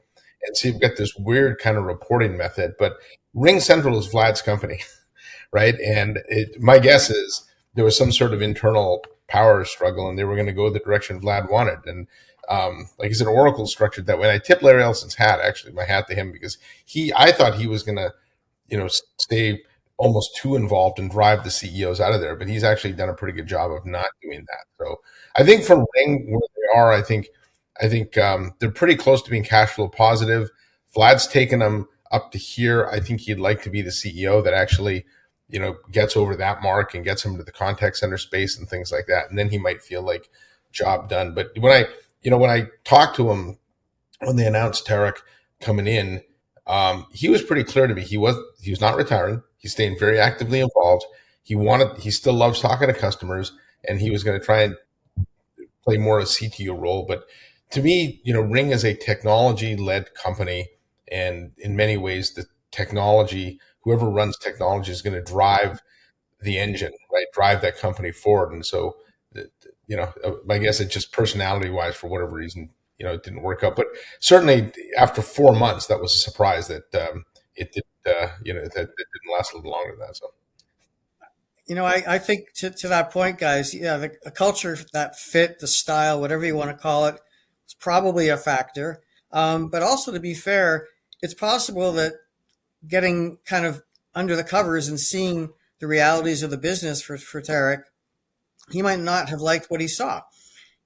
And 0.42 0.56
so 0.56 0.68
you've 0.68 0.80
got 0.80 0.96
this 0.96 1.14
weird 1.16 1.58
kind 1.58 1.76
of 1.76 1.84
reporting 1.84 2.36
method. 2.36 2.74
But 2.78 2.96
RingCentral 3.34 3.98
is 3.98 4.08
Vlad's 4.08 4.42
company, 4.42 4.80
right? 5.52 5.78
And 5.80 6.18
it, 6.28 6.60
my 6.60 6.78
guess 6.78 7.10
is 7.10 7.44
there 7.76 7.84
was 7.84 7.96
some 7.96 8.10
sort 8.10 8.34
of 8.34 8.42
internal 8.42 9.04
power 9.28 9.64
struggle, 9.64 10.08
and 10.08 10.18
they 10.18 10.24
were 10.24 10.34
going 10.34 10.46
to 10.46 10.52
go 10.52 10.68
the 10.70 10.80
direction 10.80 11.20
Vlad 11.20 11.50
wanted. 11.50 11.78
And 11.86 12.08
um, 12.48 12.88
like 12.98 13.10
I 13.10 13.12
said, 13.12 13.26
Oracle 13.26 13.66
structured 13.66 14.06
that 14.06 14.18
way. 14.18 14.28
And 14.28 14.34
I 14.34 14.38
tip 14.38 14.62
Larry 14.62 14.82
Ellison's 14.82 15.14
hat, 15.14 15.40
actually, 15.40 15.72
my 15.72 15.84
hat 15.84 16.08
to 16.08 16.14
him 16.14 16.32
because 16.32 16.58
he, 16.84 17.12
I 17.14 17.32
thought 17.32 17.56
he 17.56 17.66
was 17.66 17.82
going 17.82 17.96
to, 17.96 18.12
you 18.68 18.76
know, 18.76 18.88
stay 19.18 19.62
almost 19.98 20.36
too 20.36 20.56
involved 20.56 20.98
and 20.98 21.10
drive 21.10 21.44
the 21.44 21.50
CEOs 21.50 22.00
out 22.00 22.12
of 22.12 22.20
there. 22.20 22.36
But 22.36 22.48
he's 22.48 22.64
actually 22.64 22.92
done 22.92 23.08
a 23.08 23.14
pretty 23.14 23.36
good 23.36 23.46
job 23.46 23.70
of 23.70 23.86
not 23.86 24.08
doing 24.22 24.44
that. 24.46 24.64
So 24.78 25.00
I 25.36 25.44
think 25.44 25.64
from 25.64 25.84
Ring 25.94 26.26
where 26.30 26.40
they 26.40 26.78
are, 26.78 26.92
I 26.92 27.02
think 27.02 27.28
I 27.80 27.88
think 27.88 28.16
um, 28.16 28.54
they're 28.58 28.70
pretty 28.70 28.96
close 28.96 29.22
to 29.22 29.30
being 29.30 29.44
cash 29.44 29.70
flow 29.70 29.88
positive. 29.88 30.50
Vlad's 30.96 31.26
taken 31.26 31.58
them 31.58 31.88
up 32.10 32.32
to 32.32 32.38
here. 32.38 32.86
I 32.86 33.00
think 33.00 33.20
he'd 33.22 33.38
like 33.38 33.62
to 33.62 33.70
be 33.70 33.82
the 33.82 33.90
CEO 33.90 34.42
that 34.44 34.54
actually, 34.54 35.04
you 35.48 35.60
know, 35.60 35.76
gets 35.92 36.16
over 36.16 36.36
that 36.36 36.62
mark 36.62 36.94
and 36.94 37.04
gets 37.04 37.24
him 37.24 37.36
to 37.36 37.44
the 37.44 37.52
contact 37.52 37.96
center 37.96 38.18
space 38.18 38.58
and 38.58 38.68
things 38.68 38.90
like 38.90 39.06
that. 39.06 39.28
And 39.30 39.38
then 39.38 39.50
he 39.50 39.58
might 39.58 39.82
feel 39.82 40.02
like 40.02 40.28
job 40.72 41.08
done. 41.08 41.34
But 41.34 41.50
when 41.58 41.72
I, 41.72 41.86
you 42.22 42.30
know, 42.30 42.38
when 42.38 42.50
I 42.50 42.68
talked 42.84 43.16
to 43.16 43.30
him 43.30 43.58
when 44.20 44.36
they 44.36 44.46
announced 44.46 44.86
Tarek 44.86 45.18
coming 45.60 45.86
in, 45.86 46.22
um, 46.66 47.06
he 47.12 47.28
was 47.28 47.42
pretty 47.42 47.64
clear 47.64 47.86
to 47.86 47.94
me. 47.94 48.02
He 48.02 48.16
was 48.16 48.36
he 48.60 48.70
was 48.70 48.80
not 48.80 48.96
retiring. 48.96 49.42
He's 49.58 49.72
staying 49.72 49.98
very 49.98 50.18
actively 50.18 50.60
involved. 50.60 51.04
He 51.42 51.54
wanted 51.54 51.96
he 51.98 52.10
still 52.10 52.34
loves 52.34 52.60
talking 52.60 52.88
to 52.88 52.94
customers, 52.94 53.52
and 53.88 54.00
he 54.00 54.10
was 54.10 54.24
going 54.24 54.38
to 54.38 54.44
try 54.44 54.62
and 54.62 54.76
play 55.84 55.96
more 55.96 56.18
of 56.18 56.24
a 56.24 56.26
CTO 56.26 56.78
role. 56.78 57.04
But 57.06 57.24
to 57.70 57.82
me, 57.82 58.20
you 58.24 58.32
know, 58.32 58.40
Ring 58.40 58.70
is 58.70 58.84
a 58.84 58.94
technology 58.94 59.76
led 59.76 60.12
company, 60.14 60.68
and 61.10 61.52
in 61.58 61.76
many 61.76 61.96
ways, 61.96 62.34
the 62.34 62.46
technology, 62.72 63.60
whoever 63.86 64.10
runs 64.10 64.36
technology 64.36 64.90
is 64.90 65.00
going 65.00 65.14
to 65.14 65.22
drive 65.22 65.80
the 66.40 66.58
engine, 66.58 66.92
right? 67.12 67.26
Drive 67.32 67.62
that 67.62 67.78
company 67.78 68.10
forward. 68.10 68.52
And 68.52 68.66
so, 68.66 68.96
you 69.86 69.96
know, 69.96 70.12
I 70.50 70.58
guess 70.58 70.80
it 70.80 70.90
just 70.90 71.12
personality 71.12 71.70
wise, 71.70 71.94
for 71.94 72.08
whatever 72.08 72.32
reason, 72.32 72.70
you 72.98 73.06
know, 73.06 73.14
it 73.14 73.22
didn't 73.22 73.42
work 73.42 73.62
out. 73.62 73.76
But 73.76 73.86
certainly 74.18 74.72
after 74.98 75.22
four 75.22 75.54
months, 75.54 75.86
that 75.86 76.00
was 76.00 76.14
a 76.14 76.18
surprise 76.18 76.66
that 76.66 76.92
um, 76.94 77.24
it 77.54 77.72
did, 77.72 77.84
uh, 78.04 78.30
you 78.42 78.52
know, 78.52 78.62
that 78.62 78.74
it 78.74 78.74
didn't 78.74 79.36
last 79.36 79.52
a 79.52 79.56
little 79.56 79.70
longer 79.70 79.92
than 79.92 80.00
that. 80.00 80.16
So. 80.16 80.32
You 81.68 81.76
know, 81.76 81.84
I, 81.84 82.02
I 82.06 82.18
think 82.18 82.52
to, 82.56 82.70
to 82.70 82.88
that 82.88 83.12
point, 83.12 83.38
guys, 83.38 83.72
yeah, 83.72 83.96
the, 83.96 84.16
a 84.24 84.32
culture 84.32 84.76
that 84.92 85.16
fit 85.16 85.60
the 85.60 85.68
style, 85.68 86.20
whatever 86.20 86.44
you 86.44 86.56
want 86.56 86.70
to 86.70 86.76
call 86.76 87.06
it, 87.06 87.20
is 87.68 87.74
probably 87.74 88.28
a 88.28 88.36
factor. 88.36 89.00
Um, 89.30 89.68
but 89.68 89.82
also, 89.82 90.10
to 90.12 90.20
be 90.20 90.34
fair, 90.34 90.88
it's 91.22 91.34
possible 91.34 91.92
that 91.92 92.14
getting 92.86 93.38
kind 93.44 93.64
of 93.64 93.82
under 94.14 94.34
the 94.34 94.44
covers 94.44 94.88
and 94.88 94.98
seeing 94.98 95.50
the 95.78 95.86
realities 95.86 96.42
of 96.42 96.50
the 96.50 96.56
business 96.56 97.02
for, 97.02 97.18
for 97.18 97.42
Tarek, 97.42 97.82
he 98.70 98.82
might 98.82 99.00
not 99.00 99.28
have 99.28 99.40
liked 99.40 99.70
what 99.70 99.80
he 99.80 99.88
saw. 99.88 100.22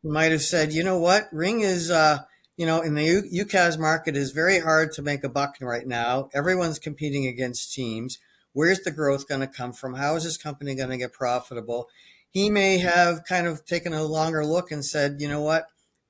He 0.02 0.08
might 0.08 0.32
have 0.32 0.42
said, 0.42 0.72
you 0.72 0.82
know 0.82 0.98
what, 0.98 1.28
Ring 1.32 1.60
is, 1.60 1.90
uh, 1.90 2.20
you 2.56 2.66
know, 2.66 2.80
in 2.80 2.94
the 2.94 3.04
U- 3.04 3.44
UCaaS 3.44 3.78
market 3.78 4.16
is 4.16 4.32
very 4.32 4.60
hard 4.60 4.92
to 4.92 5.02
make 5.02 5.24
a 5.24 5.28
buck 5.28 5.56
right 5.60 5.86
now. 5.86 6.28
Everyone's 6.34 6.78
competing 6.78 7.26
against 7.26 7.72
teams. 7.72 8.18
Where's 8.52 8.80
the 8.80 8.90
growth 8.90 9.28
going 9.28 9.40
to 9.40 9.46
come 9.46 9.72
from? 9.72 9.94
How 9.94 10.16
is 10.16 10.24
this 10.24 10.36
company 10.36 10.74
going 10.74 10.90
to 10.90 10.96
get 10.96 11.12
profitable? 11.12 11.88
He 12.30 12.50
may 12.50 12.78
have 12.78 13.24
kind 13.24 13.46
of 13.46 13.64
taken 13.64 13.92
a 13.92 14.02
longer 14.02 14.44
look 14.44 14.70
and 14.70 14.84
said, 14.84 15.20
you 15.20 15.28
know 15.28 15.40
what, 15.40 15.66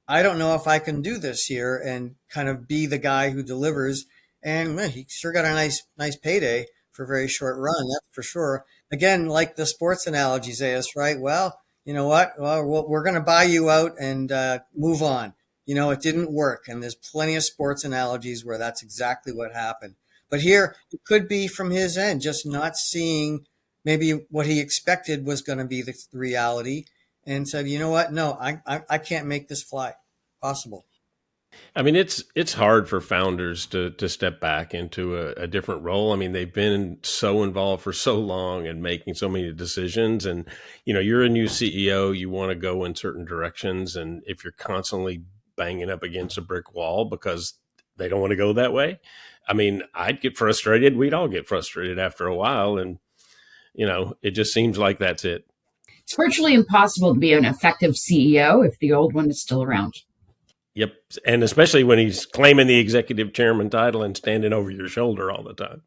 I 0.09 0.23
don't 0.23 0.39
know 0.39 0.55
if 0.55 0.67
I 0.67 0.81
can 0.81 1.03
do 1.03 1.19
this 1.19 1.47
here 1.47 1.77
and 1.77 2.17
kind 2.29 2.49
of 2.49 2.67
be 2.67 2.87
the 2.87 2.99
guy 2.99 3.31
who 3.31 3.43
delivers. 3.43 4.07
And 4.43 4.77
well, 4.77 4.89
he 4.89 5.07
sure 5.09 5.33
got 5.33 5.45
a 5.45 5.51
nice, 5.51 5.83
nice 5.99 6.17
payday 6.17 6.67
for 6.93 7.05
a 7.05 7.07
very 7.07 7.29
short 7.29 7.59
run. 7.59 7.89
That's 7.89 8.07
for 8.13 8.23
sure. 8.23 8.65
Again, 8.91 9.27
like 9.27 9.57
the 9.57 9.67
sports 9.67 10.07
analogy, 10.07 10.53
Zeus, 10.53 10.97
right? 10.97 11.21
Well, 11.21 11.59
you 11.85 11.95
know 11.95 12.07
what? 12.07 12.33
Well, 12.39 12.65
we're 12.89 13.03
going 13.03 13.15
to 13.15 13.21
buy 13.21 13.45
you 13.45 13.71
out 13.71 13.93
and 14.01 14.31
uh, 14.31 14.61
move 14.75 15.03
on. 15.03 15.35
You 15.67 15.75
know, 15.75 15.91
it 15.91 16.01
didn't 16.01 16.33
work. 16.33 16.65
And 16.69 16.83
there's 16.83 16.95
plenty 16.95 17.37
of 17.37 17.45
sports 17.45 17.85
analogies 17.85 18.45
where 18.45 18.59
that's 18.59 18.83
exactly 18.83 19.33
what 19.33 19.53
happened. 19.53 19.95
But 20.31 20.41
here, 20.41 20.77
it 20.93 21.01
could 21.07 21.29
be 21.29 21.49
from 21.49 21.71
his 21.71 21.99
end, 21.99 22.21
just 22.21 22.47
not 22.47 22.77
seeing 22.77 23.47
maybe 23.85 24.13
what 24.31 24.47
he 24.47 24.61
expected 24.61 25.27
was 25.27 25.43
going 25.43 25.59
to 25.59 25.65
be 25.65 25.83
the 25.83 25.95
reality 26.13 26.85
and 27.25 27.49
said, 27.49 27.69
you 27.69 27.79
know 27.79 27.91
what? 27.91 28.13
No, 28.13 28.37
I, 28.41 28.61
I, 28.67 28.83
I 28.89 28.99
can't 28.99 29.27
make 29.27 29.49
this 29.49 29.63
fly 29.63 29.95
possible. 30.41 30.85
I 31.75 31.83
mean, 31.83 31.95
it's 31.95 32.25
it's 32.35 32.55
hard 32.55 32.89
for 32.89 33.01
founders 33.01 33.67
to 33.67 33.91
to 33.91 34.09
step 34.09 34.41
back 34.41 34.75
into 34.75 35.17
a, 35.17 35.33
a, 35.33 35.47
different 35.47 35.83
role. 35.83 36.13
I 36.13 36.17
mean, 36.17 36.33
they've 36.33 36.53
been 36.53 36.99
so 37.03 37.43
involved 37.43 37.83
for 37.83 37.93
so 37.93 38.19
long 38.19 38.67
and 38.67 38.83
making 38.83 39.15
so 39.15 39.29
many 39.29 39.53
decisions, 39.53 40.27
and 40.27 40.47
you 40.85 40.93
know, 40.93 41.01
you're 41.01 41.23
a 41.23 41.29
new 41.29 41.47
CEO. 41.47 42.17
You 42.17 42.29
want 42.29 42.51
to 42.51 42.57
go 42.57 42.85
in 42.85 42.97
certain 42.97 43.25
directions, 43.25 43.95
and 43.95 44.23
if 44.27 44.43
you're 44.43 44.53
constantly 44.53 45.23
banging 45.57 45.91
up 45.91 46.03
against 46.03 46.39
a 46.39 46.43
brick 46.43 46.75
wall 46.75 47.05
because 47.05 47.55
they 47.97 48.09
don't 48.09 48.21
want 48.21 48.33
to 48.33 48.37
go 48.37 48.53
that 48.53 48.73
way, 48.73 48.99
I 49.47 49.53
mean, 49.53 49.83
I'd 49.95 50.21
get 50.21 50.37
frustrated. 50.37 50.97
We'd 50.97 51.15
all 51.15 51.29
get 51.29 51.47
frustrated 51.47 51.99
after 51.99 52.27
a 52.27 52.35
while, 52.35 52.79
and 52.79 52.99
you 53.75 53.87
know, 53.87 54.15
it 54.23 54.33
just 54.33 54.53
seems 54.53 54.77
like 54.77 54.99
that's 54.99 55.25
it. 55.25 55.47
It's 56.03 56.17
virtually 56.17 56.55
impossible 56.55 57.15
to 57.15 57.21
be 57.21 57.33
an 57.33 57.45
effective 57.45 57.95
CEO 57.95 58.67
if 58.67 58.77
the 58.81 58.93
old 58.93 59.15
one 59.15 59.31
is 59.31 59.41
still 59.41 59.63
around. 59.63 59.95
Yep. 60.75 60.93
And 61.27 61.43
especially 61.43 61.85
when 61.85 61.99
he's 61.99 62.27
claiming 62.27 62.67
the 62.67 62.79
executive 62.79 63.33
chairman 63.33 63.71
title 63.71 64.03
and 64.03 64.17
standing 64.17 64.53
over 64.53 64.71
your 64.71 64.89
shoulder 64.89 65.31
all 65.31 65.43
the 65.43 65.55
time. 65.55 65.83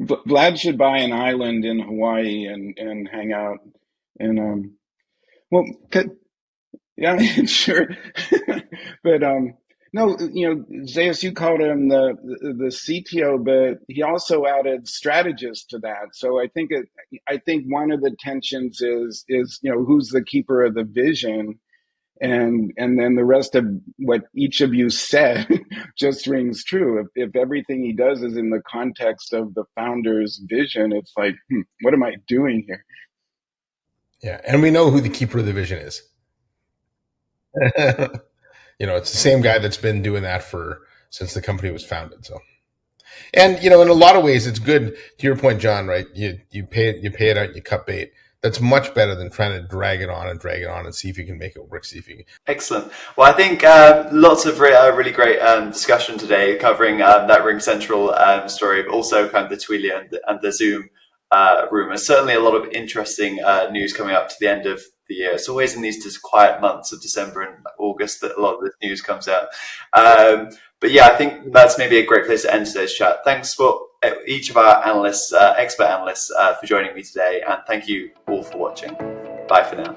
Vlad 0.00 0.58
should 0.58 0.76
buy 0.76 0.98
an 0.98 1.12
island 1.12 1.64
in 1.64 1.80
Hawaii 1.80 2.46
and, 2.46 2.76
and 2.78 3.08
hang 3.08 3.32
out. 3.32 3.58
And, 4.18 4.38
um, 4.38 4.76
well, 5.50 5.64
could, 5.90 6.10
yeah, 6.96 7.18
sure. 7.46 7.88
but, 9.02 9.22
um, 9.22 9.54
no, 9.96 10.14
you 10.32 10.46
know, 10.46 10.86
Zeus, 10.86 11.22
you 11.22 11.32
called 11.32 11.62
him 11.62 11.88
the, 11.88 12.14
the, 12.22 12.52
the 12.52 12.64
CTO, 12.66 13.42
but 13.42 13.82
he 13.88 14.02
also 14.02 14.44
added 14.44 14.86
strategist 14.86 15.70
to 15.70 15.78
that. 15.78 16.08
So 16.12 16.38
I 16.38 16.48
think 16.48 16.70
it, 16.70 16.86
I 17.26 17.38
think 17.38 17.64
one 17.66 17.90
of 17.90 18.02
the 18.02 18.14
tensions 18.20 18.82
is 18.82 19.24
is 19.26 19.58
you 19.62 19.72
know 19.72 19.84
who's 19.84 20.10
the 20.10 20.22
keeper 20.22 20.62
of 20.64 20.74
the 20.74 20.84
vision, 20.84 21.58
and 22.20 22.72
and 22.76 22.98
then 22.98 23.14
the 23.14 23.24
rest 23.24 23.54
of 23.54 23.64
what 23.98 24.22
each 24.34 24.60
of 24.60 24.72
you 24.74 24.90
said 24.90 25.46
just 25.98 26.26
rings 26.26 26.64
true. 26.64 27.00
If, 27.00 27.06
if 27.14 27.36
everything 27.36 27.82
he 27.84 27.92
does 27.92 28.22
is 28.22 28.36
in 28.36 28.50
the 28.50 28.62
context 28.68 29.32
of 29.32 29.54
the 29.54 29.64
founder's 29.74 30.40
vision 30.48 30.92
it's 30.92 31.12
like 31.16 31.34
hmm, 31.50 31.60
what 31.82 31.94
am 31.94 32.02
i 32.02 32.16
doing 32.28 32.64
here? 32.66 32.84
Yeah 34.22 34.40
and 34.46 34.62
we 34.62 34.70
know 34.70 34.90
who 34.90 35.00
the 35.00 35.08
keeper 35.08 35.38
of 35.38 35.46
the 35.46 35.52
vision 35.52 35.78
is. 35.78 36.02
You 38.78 38.86
know 38.86 38.96
it's 38.96 39.10
the 39.10 39.16
same 39.16 39.40
guy 39.40 39.58
that's 39.58 39.78
been 39.78 40.02
doing 40.02 40.22
that 40.22 40.42
for 40.42 40.82
since 41.10 41.32
the 41.32 41.40
company 41.40 41.70
was 41.70 41.84
founded 41.84 42.26
so. 42.26 42.38
And 43.32 43.62
you 43.62 43.70
know 43.70 43.80
in 43.80 43.88
a 43.88 43.94
lot 43.94 44.16
of 44.16 44.22
ways 44.24 44.46
it's 44.46 44.58
good 44.58 44.96
to 45.18 45.26
your 45.26 45.36
point 45.36 45.60
jon 45.60 45.86
right? 45.86 46.06
You 46.14 46.40
you 46.50 46.64
pay 46.64 46.88
it 46.88 47.02
you 47.02 47.10
pay 47.10 47.30
it 47.30 47.38
out 47.38 47.54
you 47.54 47.62
cut 47.62 47.86
bait 47.86 48.12
that's 48.42 48.60
much 48.60 48.94
better 48.94 49.14
than 49.14 49.30
trying 49.30 49.52
to 49.52 49.66
drag 49.66 50.00
it 50.00 50.10
on 50.10 50.28
and 50.28 50.38
drag 50.38 50.62
it 50.62 50.68
on 50.68 50.84
and 50.84 50.94
see 50.94 51.08
if 51.08 51.18
you 51.18 51.24
can 51.24 51.38
make 51.38 51.56
it 51.56 51.68
work. 51.68 51.84
See 51.84 51.98
if 51.98 52.08
you 52.08 52.16
can. 52.16 52.24
Excellent. 52.46 52.92
Well, 53.16 53.30
I 53.30 53.36
think 53.36 53.64
uh, 53.64 54.08
lots 54.12 54.46
of 54.46 54.60
re- 54.60 54.74
uh, 54.74 54.92
really 54.92 55.10
great 55.10 55.40
um, 55.40 55.70
discussion 55.70 56.18
today 56.18 56.56
covering 56.56 57.02
um, 57.02 57.26
that 57.28 57.42
RingCentral 57.42 58.18
um, 58.20 58.48
story, 58.48 58.82
but 58.82 58.92
also 58.92 59.28
kind 59.28 59.44
of 59.44 59.50
the 59.50 59.56
Twilio 59.56 60.00
and 60.00 60.10
the, 60.10 60.20
and 60.28 60.40
the 60.42 60.52
Zoom 60.52 60.88
uh, 61.30 61.66
rumors. 61.70 62.06
Certainly, 62.06 62.34
a 62.34 62.40
lot 62.40 62.54
of 62.54 62.70
interesting 62.72 63.42
uh, 63.42 63.68
news 63.70 63.92
coming 63.92 64.14
up 64.14 64.28
to 64.28 64.36
the 64.38 64.48
end 64.48 64.66
of 64.66 64.82
the 65.08 65.14
year. 65.14 65.32
It's 65.32 65.48
always 65.48 65.74
in 65.74 65.82
these 65.82 66.18
quiet 66.18 66.60
months 66.60 66.92
of 66.92 67.00
December 67.00 67.42
and 67.42 67.64
August 67.78 68.20
that 68.20 68.36
a 68.36 68.40
lot 68.40 68.54
of 68.54 68.64
this 68.64 68.74
news 68.82 69.00
comes 69.00 69.28
out. 69.28 69.48
Um, 69.92 70.50
but 70.80 70.90
yeah, 70.90 71.06
I 71.06 71.16
think 71.16 71.52
that's 71.52 71.78
maybe 71.78 71.98
a 71.98 72.06
great 72.06 72.26
place 72.26 72.42
to 72.42 72.52
end 72.52 72.66
today's 72.66 72.92
chat. 72.92 73.18
Thanks 73.24 73.54
for 73.54 73.80
each 74.26 74.50
of 74.50 74.56
our 74.56 74.86
analysts, 74.86 75.32
uh, 75.32 75.54
expert 75.56 75.86
analysts, 75.86 76.30
uh, 76.38 76.54
for 76.54 76.66
joining 76.66 76.94
me 76.94 77.02
today, 77.02 77.42
and 77.48 77.60
thank 77.66 77.88
you 77.88 78.10
all 78.28 78.42
for 78.42 78.58
watching. 78.58 78.94
Bye 79.48 79.64
for 79.64 79.76
now. 79.76 79.96